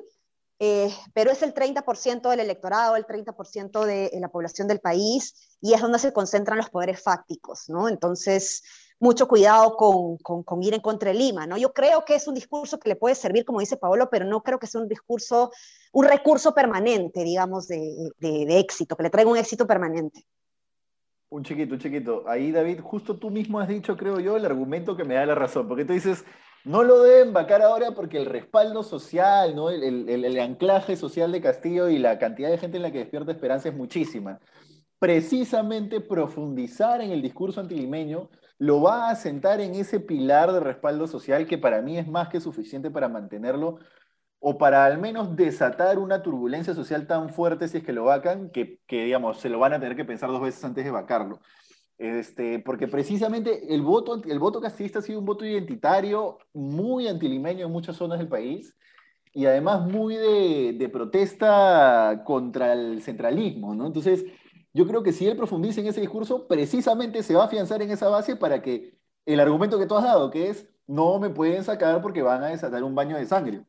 eh, 0.67 0.91
pero 1.13 1.31
es 1.31 1.43
el 1.43 1.53
30% 1.53 2.31
del 2.31 2.41
electorado, 2.41 2.97
el 2.97 3.05
30% 3.07 3.85
de, 3.85 4.11
la 4.19 4.29
población 4.29 4.67
del 4.67 4.81
país, 4.81 5.57
y 5.61 5.75
es 5.75 5.81
donde 5.83 5.99
se 5.99 6.15
concentran 6.15 6.57
los 6.57 6.71
poderes 6.71 7.03
fácticos, 7.03 7.69
¿no? 7.69 7.87
Entonces, 7.87 8.63
mucho 8.99 9.29
cuidado 9.29 9.77
con, 9.77 10.17
con, 10.17 10.63
ir 10.63 10.73
en 10.73 10.81
contra 10.81 11.13
de 11.13 11.19
Lima, 11.19 11.47
¿no? 11.47 11.59
Yo 11.59 11.75
creo 11.75 12.07
que 12.07 12.15
es 12.15 12.27
un 12.27 12.35
discurso 12.35 12.79
que 12.79 12.89
le 12.89 12.97
puede 12.97 13.15
servir, 13.15 13.45
como 13.45 13.61
dice 13.61 13.77
Paolo, 13.77 14.09
pero 14.11 14.25
no 14.25 14.43
creo 14.43 14.59
que 14.59 14.67
sea 14.67 14.81
un 14.81 14.89
discurso 14.89 15.51
un 15.93 16.07
recurso 16.07 16.55
permanente, 16.55 17.23
digamos, 17.23 17.69
de, 17.69 18.11
de, 18.19 18.59
éxito, 18.59 18.97
que 18.97 19.03
le 19.03 19.11
traiga 19.11 19.31
un 19.31 19.37
éxito 19.37 19.67
permanente. 19.67 20.25
Un 21.29 21.45
chiquito, 21.45 21.75
un 21.75 21.81
chiquito. 21.81 22.25
Ahí, 22.27 22.51
David, 22.51 22.81
justo 22.81 23.17
tú 23.17 23.31
mismo 23.31 23.61
has 23.61 23.69
dicho, 23.69 23.97
creo 23.97 24.19
yo, 24.19 24.37
el 24.37 24.45
argumento 24.45 24.97
que 24.97 25.05
me 25.05 25.15
da 25.15 25.27
la 25.27 25.35
razón, 25.35 25.69
porque 25.69 25.85
tú 25.85 25.93
dices, 25.93 26.25
no 26.65 26.83
lo 26.83 27.03
deben 27.03 27.33
vacar 27.33 27.63
ahora 27.63 27.93
porque 27.93 28.17
el 28.17 28.27
respaldo 28.27 28.83
social. 28.83 29.55
El, 29.83 30.41
anclaje 30.41 30.97
social 30.97 31.31
de 31.33 31.41
Castillo 31.41 31.89
y 31.89 31.99
la 31.99 32.19
cantidad 32.19 32.51
de 32.51 32.59
gente 32.59 32.79
en 32.79 32.83
la 32.83 32.91
que 32.91 32.99
despierta 32.99 33.33
esperanza 33.33 33.69
es 33.69 33.75
muchísima. 33.75 34.41
Precisamente 34.99 36.01
profundizar 36.01 37.01
en 37.03 37.11
el 37.11 37.21
discurso 37.21 37.61
antilimeño 37.61 38.31
lo 38.59 38.81
va 38.81 39.11
a 39.11 39.17
sentar 39.17 39.61
en 39.61 39.75
ese 39.75 40.01
pilar 40.01 40.53
de 40.53 40.61
respaldo 40.61 41.07
social 41.07 41.47
que 41.47 41.59
para 41.59 41.83
mí 41.83 41.99
es 41.99 42.09
más 42.09 42.29
que 42.29 42.41
suficiente 42.41 42.91
para 42.91 43.09
mantenerlo 43.09 43.79
o 44.47 44.59
para 44.59 44.85
al 44.85 44.99
menos 44.99 45.37
desatar 45.37 45.99
una 45.99 46.23
turbulencia 46.23 46.75
social 46.75 47.07
tan 47.07 47.31
fuerte 47.31 47.67
si 47.69 47.79
es 47.79 47.85
que 47.85 47.93
lo 47.93 48.05
vacan, 48.05 48.51
que, 48.51 48.81
digamos, 48.89 49.41
se 49.41 49.49
lo 49.49 49.59
van 49.59 49.73
a 49.73 49.81
tener 49.81 49.97
que 49.97 50.05
pensar 50.05 50.31
dos 50.31 50.43
veces 50.43 50.63
antes 50.65 50.85
de 50.85 50.91
vacarlo. 50.91 51.41
Este, 51.99 52.59
porque 52.59 52.89
precisamente 52.89 53.73
el 53.75 53.83
voto, 53.83 54.21
el 54.25 54.39
voto 54.39 54.61
castista 54.61 54.99
ha 54.99 55.03
sido 55.03 55.21
un 55.21 55.25
voto 55.25 55.45
identitario 55.45 56.39
muy 56.53 57.07
antilimeño 57.07 57.67
en 57.67 57.73
muchas 57.73 57.97
zonas 57.97 58.19
del 58.19 58.29
país 58.29 58.75
y 59.33 59.47
además 59.47 59.83
muy 59.89 60.17
de, 60.17 60.89
protesta 60.93 62.23
contra 62.25 62.73
el 62.73 63.03
centralismo, 63.03 63.75
¿no? 63.75 63.87
Entonces, 63.87 64.25
yo 64.73 64.87
creo 64.87 65.03
que 65.03 65.13
si 65.13 65.27
él 65.27 65.37
profundiza 65.37 65.81
en 65.81 65.89
ese 65.89 66.01
discurso, 66.01 66.47
precisamente 66.49 67.23
se 67.23 67.35
va 67.35 67.43
a 67.45 67.47
afianzar 67.47 67.83
en 67.83 67.91
esa 67.91 68.09
base 68.09 68.37
para 68.37 68.63
que 68.63 68.99
el 69.27 69.41
argumento 69.41 69.79
que 69.79 69.87
tú 69.87 69.97
has 69.97 70.05
dado, 70.05 70.31
que 70.31 70.51
es 70.51 70.69
no 70.87 71.19
me 71.19 71.31
pueden 71.31 71.65
sacar 71.65 72.03
porque 72.03 72.23
van 72.23 72.43
a 72.45 72.49
desatar 72.49 72.83
un 72.85 72.95
baño 72.95 73.17
de 73.17 73.27
sangre. 73.27 73.65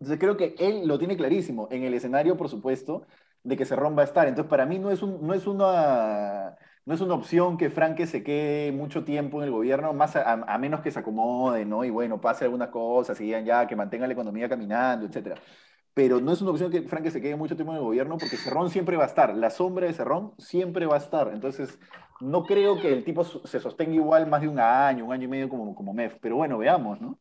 Entonces 0.00 0.18
creo 0.20 0.36
que 0.36 0.54
él 0.58 0.86
lo 0.88 0.98
tiene 0.98 1.16
clarísimo 1.16 1.68
en 1.70 1.84
el 1.84 1.94
escenario, 1.94 2.36
por 2.36 2.48
supuesto, 2.48 3.06
de 3.42 3.56
que 3.56 3.64
Cerrón 3.66 3.96
va 3.96 4.02
a 4.02 4.04
estar. 4.06 4.28
Entonces 4.28 4.50
para 4.50 4.66
mí 4.66 4.78
no 4.78 4.90
es, 4.90 5.02
un, 5.02 5.26
no 5.26 5.34
es, 5.34 5.46
una, 5.46 6.56
no 6.86 6.94
es 6.94 7.00
una 7.00 7.14
opción 7.14 7.56
que 7.56 7.70
Franque 7.70 8.06
se 8.06 8.22
quede 8.22 8.72
mucho 8.72 9.04
tiempo 9.04 9.38
en 9.38 9.44
el 9.44 9.52
gobierno, 9.52 9.92
más 9.92 10.16
a, 10.16 10.58
menos 10.58 10.80
que 10.80 10.90
se 10.90 10.98
acomode, 10.98 11.64
¿no? 11.64 11.84
Y 11.84 11.90
bueno, 11.90 12.20
pase 12.20 12.44
algunas 12.44 12.70
cosas, 12.70 13.20
y 13.20 13.30
ya, 13.30 13.66
que 13.66 13.76
mantenga 13.76 14.06
la 14.06 14.12
economía 14.12 14.48
caminando, 14.48 15.06
etc. 15.06 15.38
Pero 15.94 16.20
no 16.20 16.32
es 16.32 16.40
una 16.40 16.52
opción 16.52 16.70
que 16.70 16.82
Franque 16.82 17.10
se 17.10 17.20
quede 17.20 17.36
mucho 17.36 17.56
tiempo 17.56 17.72
en 17.72 17.78
el 17.78 17.84
gobierno 17.84 18.16
porque 18.16 18.36
Cerrón 18.36 18.70
siempre 18.70 18.96
va 18.96 19.04
a 19.04 19.08
estar, 19.08 19.34
la 19.36 19.50
sombra 19.50 19.86
de 19.86 19.92
Cerrón 19.92 20.32
siempre 20.38 20.86
va 20.86 20.94
a 20.94 20.98
estar. 20.98 21.30
Entonces 21.32 21.78
no 22.20 22.44
creo 22.44 22.80
que 22.80 22.92
el 22.92 23.04
tipo 23.04 23.24
se 23.24 23.60
sostenga 23.60 23.94
igual 23.94 24.26
más 24.28 24.40
de 24.40 24.48
un 24.48 24.58
año, 24.58 25.04
un 25.06 25.12
año 25.12 25.24
y 25.24 25.28
medio 25.28 25.48
como, 25.48 25.74
como 25.74 25.92
MEF. 25.92 26.16
Pero 26.20 26.36
bueno, 26.36 26.58
veamos, 26.58 27.00
¿no? 27.00 27.18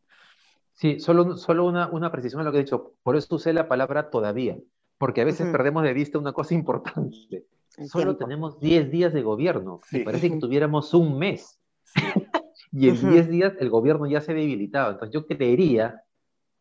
Sí, 0.73 0.99
solo, 0.99 1.35
solo 1.35 1.65
una, 1.65 1.89
una 1.89 2.11
precisión 2.11 2.41
en 2.41 2.45
lo 2.45 2.51
que 2.51 2.59
he 2.59 2.63
dicho. 2.63 2.93
Por 3.03 3.17
eso 3.17 3.35
usé 3.35 3.51
la 3.51 3.67
palabra 3.67 4.09
todavía, 4.09 4.57
porque 4.97 5.21
a 5.21 5.25
veces 5.25 5.51
perdemos 5.51 5.83
de 5.83 5.93
vista 5.93 6.17
una 6.17 6.31
cosa 6.31 6.53
importante. 6.53 7.45
Solo 7.87 8.17
tenemos 8.17 8.59
10 8.59 8.91
días 8.91 9.13
de 9.13 9.21
gobierno 9.21 9.81
y 9.91 10.03
parece 10.03 10.29
que 10.29 10.37
tuviéramos 10.37 10.93
un 10.93 11.17
mes. 11.17 11.59
y 12.71 12.89
en 12.89 13.09
10 13.09 13.29
días 13.29 13.53
el 13.59 13.69
gobierno 13.69 14.05
ya 14.07 14.21
se 14.21 14.31
ha 14.31 14.35
debilitado. 14.35 14.91
Entonces 14.91 15.13
yo 15.13 15.25
creería 15.25 16.03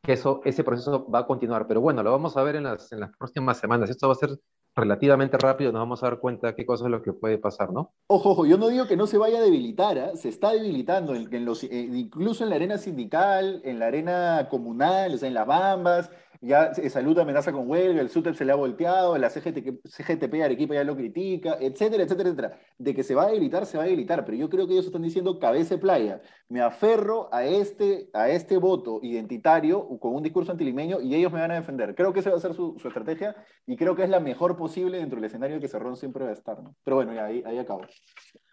que 0.03 0.13
eso, 0.13 0.41
ese 0.45 0.65
proceso 0.65 1.09
va 1.11 1.21
a 1.21 1.27
continuar. 1.27 1.67
Pero 1.67 1.81
bueno, 1.81 2.03
lo 2.03 2.11
vamos 2.11 2.37
a 2.37 2.43
ver 2.43 2.57
en 2.57 2.65
las, 2.65 2.93
en 2.93 3.01
las 3.01 3.11
próximas 3.17 3.59
semanas. 3.59 3.91
Esto 3.91 4.07
va 4.07 4.13
a 4.13 4.17
ser 4.17 4.39
relativamente 4.79 5.37
rápido, 5.39 5.73
nos 5.73 5.81
vamos 5.81 6.03
a 6.03 6.07
dar 6.07 6.19
cuenta 6.21 6.55
qué 6.55 6.65
cosa 6.65 6.85
es 6.85 6.91
lo 6.91 7.03
que 7.03 7.13
puede 7.13 7.39
pasar, 7.39 7.73
¿no? 7.73 7.93
Ojo, 8.07 8.31
ojo, 8.31 8.47
yo 8.47 8.59
no 8.59 8.69
digo 8.69 8.87
que 8.87 8.97
no 8.97 9.07
se 9.07 9.19
vaya 9.19 9.39
a 9.39 9.43
debilitar, 9.43 9.99
¿ah? 9.99 10.17
se 10.17 10.29
está 10.29 10.53
debilitando, 10.53 11.15
en, 11.15 11.45
los, 11.45 11.65
eh, 11.65 11.69
incluso 11.93 12.45
en 12.45 12.51
la 12.51 12.57
arena 12.57 12.79
sindical, 12.79 13.61
en 13.65 13.79
la 13.79 13.87
arena 13.87 14.49
comunal, 14.49 15.15
o 15.15 15.19
sea, 15.19 15.29
en 15.29 15.35
las 15.35 15.47
bambas, 15.47 16.11
ya 16.41 16.73
Salud 16.75 17.19
amenaza 17.19 17.53
con 17.53 17.69
huelga, 17.69 18.01
el 18.01 18.11
SUTEP 18.11 18.35
se 18.35 18.45
le 18.45 18.53
ha 18.53 18.57
volteado, 18.57 19.17
la 19.19 19.31
CGT, 19.31 19.81
CGTP 19.85 20.43
Arequipa 20.43 20.75
ya 20.75 20.85
lo 20.85 20.97
critica, 20.97 21.57
etcétera, 21.61 22.05
etcétera, 22.05 22.29
etcétera. 22.29 22.59
De 22.79 22.95
que 22.95 23.03
se 23.03 23.15
va 23.15 23.25
a 23.25 23.27
debilitar, 23.29 23.67
se 23.67 23.77
va 23.77 23.85
a 23.85 23.87
debilitar, 23.87 24.25
pero 24.25 24.37
yo 24.37 24.49
creo 24.49 24.67
que 24.67 24.75
ellos 24.75 24.87
están 24.87 25.03
diciendo 25.03 25.39
cabeza 25.39 25.79
playa. 25.79 26.21
Me 26.49 26.61
aferro 26.61 27.29
a 27.33 27.45
este, 27.45 28.11
a 28.13 28.29
este 28.31 28.57
voto 28.57 29.01
identitario 29.03 29.89
con 29.99 30.15
un 30.15 30.23
discurso 30.23 30.53
antilimeño 30.53 31.01
y 31.01 31.15
ellos 31.15 31.33
me 31.33 31.41
van 31.41 31.51
a 31.51 31.55
defender. 31.55 31.95
Creo 31.95 32.13
que 32.13 32.21
esa 32.21 32.31
va 32.31 32.37
a 32.37 32.41
ser 32.41 32.55
su, 32.55 32.77
estrategia 32.85 33.37
y 33.67 33.77
creo 33.77 33.95
que 33.95 34.05
es 34.05 34.11
la 34.11 34.21
mejor 34.21 34.57
posible 34.57 34.99
dentro 34.99 35.17
del 35.17 35.27
escenario 35.27 35.61
que 35.61 35.69
Cerrón 35.69 35.97
siempre 35.97 36.25
va 36.25 36.31
a 36.31 36.35
estar. 36.35 36.59
Pero 36.85 36.97
bueno, 36.97 37.15
ya 37.15 37.27
ahí, 37.27 37.43
ahí 37.45 37.59
acabo. 37.59 37.83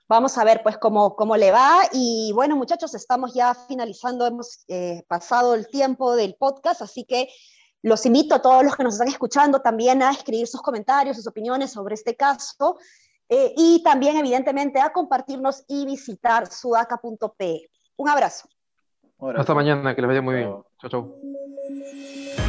Vamos 0.08 0.38
a 0.38 0.44
ver 0.44 0.62
pues 0.62 0.78
cómo, 0.78 1.16
cómo 1.16 1.36
le 1.36 1.52
va. 1.52 1.82
Y 1.92 2.32
bueno, 2.34 2.56
muchachos, 2.56 2.94
estamos 2.94 3.34
ya 3.34 3.56
finalizando, 3.56 4.28
hemos 4.28 4.64
eh, 4.68 5.04
pasado 5.08 5.56
el 5.56 5.68
tiempo 5.68 6.16
del 6.16 6.36
podcast, 6.36 6.84
así 6.84 7.06
que 7.06 7.28
los 7.86 8.04
invito 8.08 8.34
a 8.34 8.42
todos 8.42 8.64
los 8.64 8.76
que 8.76 8.84
nos 8.84 8.96
están 8.96 9.10
escuchando 9.10 9.62
también 9.62 10.02
a 10.02 10.10
escribir 10.10 10.48
sus 10.48 10.60
comentarios, 10.60 11.18
sus 11.18 11.28
opiniones 11.28 11.72
sobre 11.72 11.94
este 11.94 12.16
caso 12.16 12.80
eh, 13.30 13.54
y 13.56 13.84
también 13.84 14.18
evidentemente 14.18 14.82
a 14.82 14.92
compartirnos 14.92 15.64
y 15.68 15.86
visitar 15.86 16.48
sudaca.pe. 16.48 17.70
Un 17.98 18.10
abrazo. 18.10 18.50
Hasta 19.38 19.54
mañana, 19.54 19.94
que 19.94 20.02
les 20.02 20.08
vaya 20.08 20.22
muy 20.24 20.36
bien. 20.36 20.56
Chau, 20.82 20.90
chau. 20.90 22.45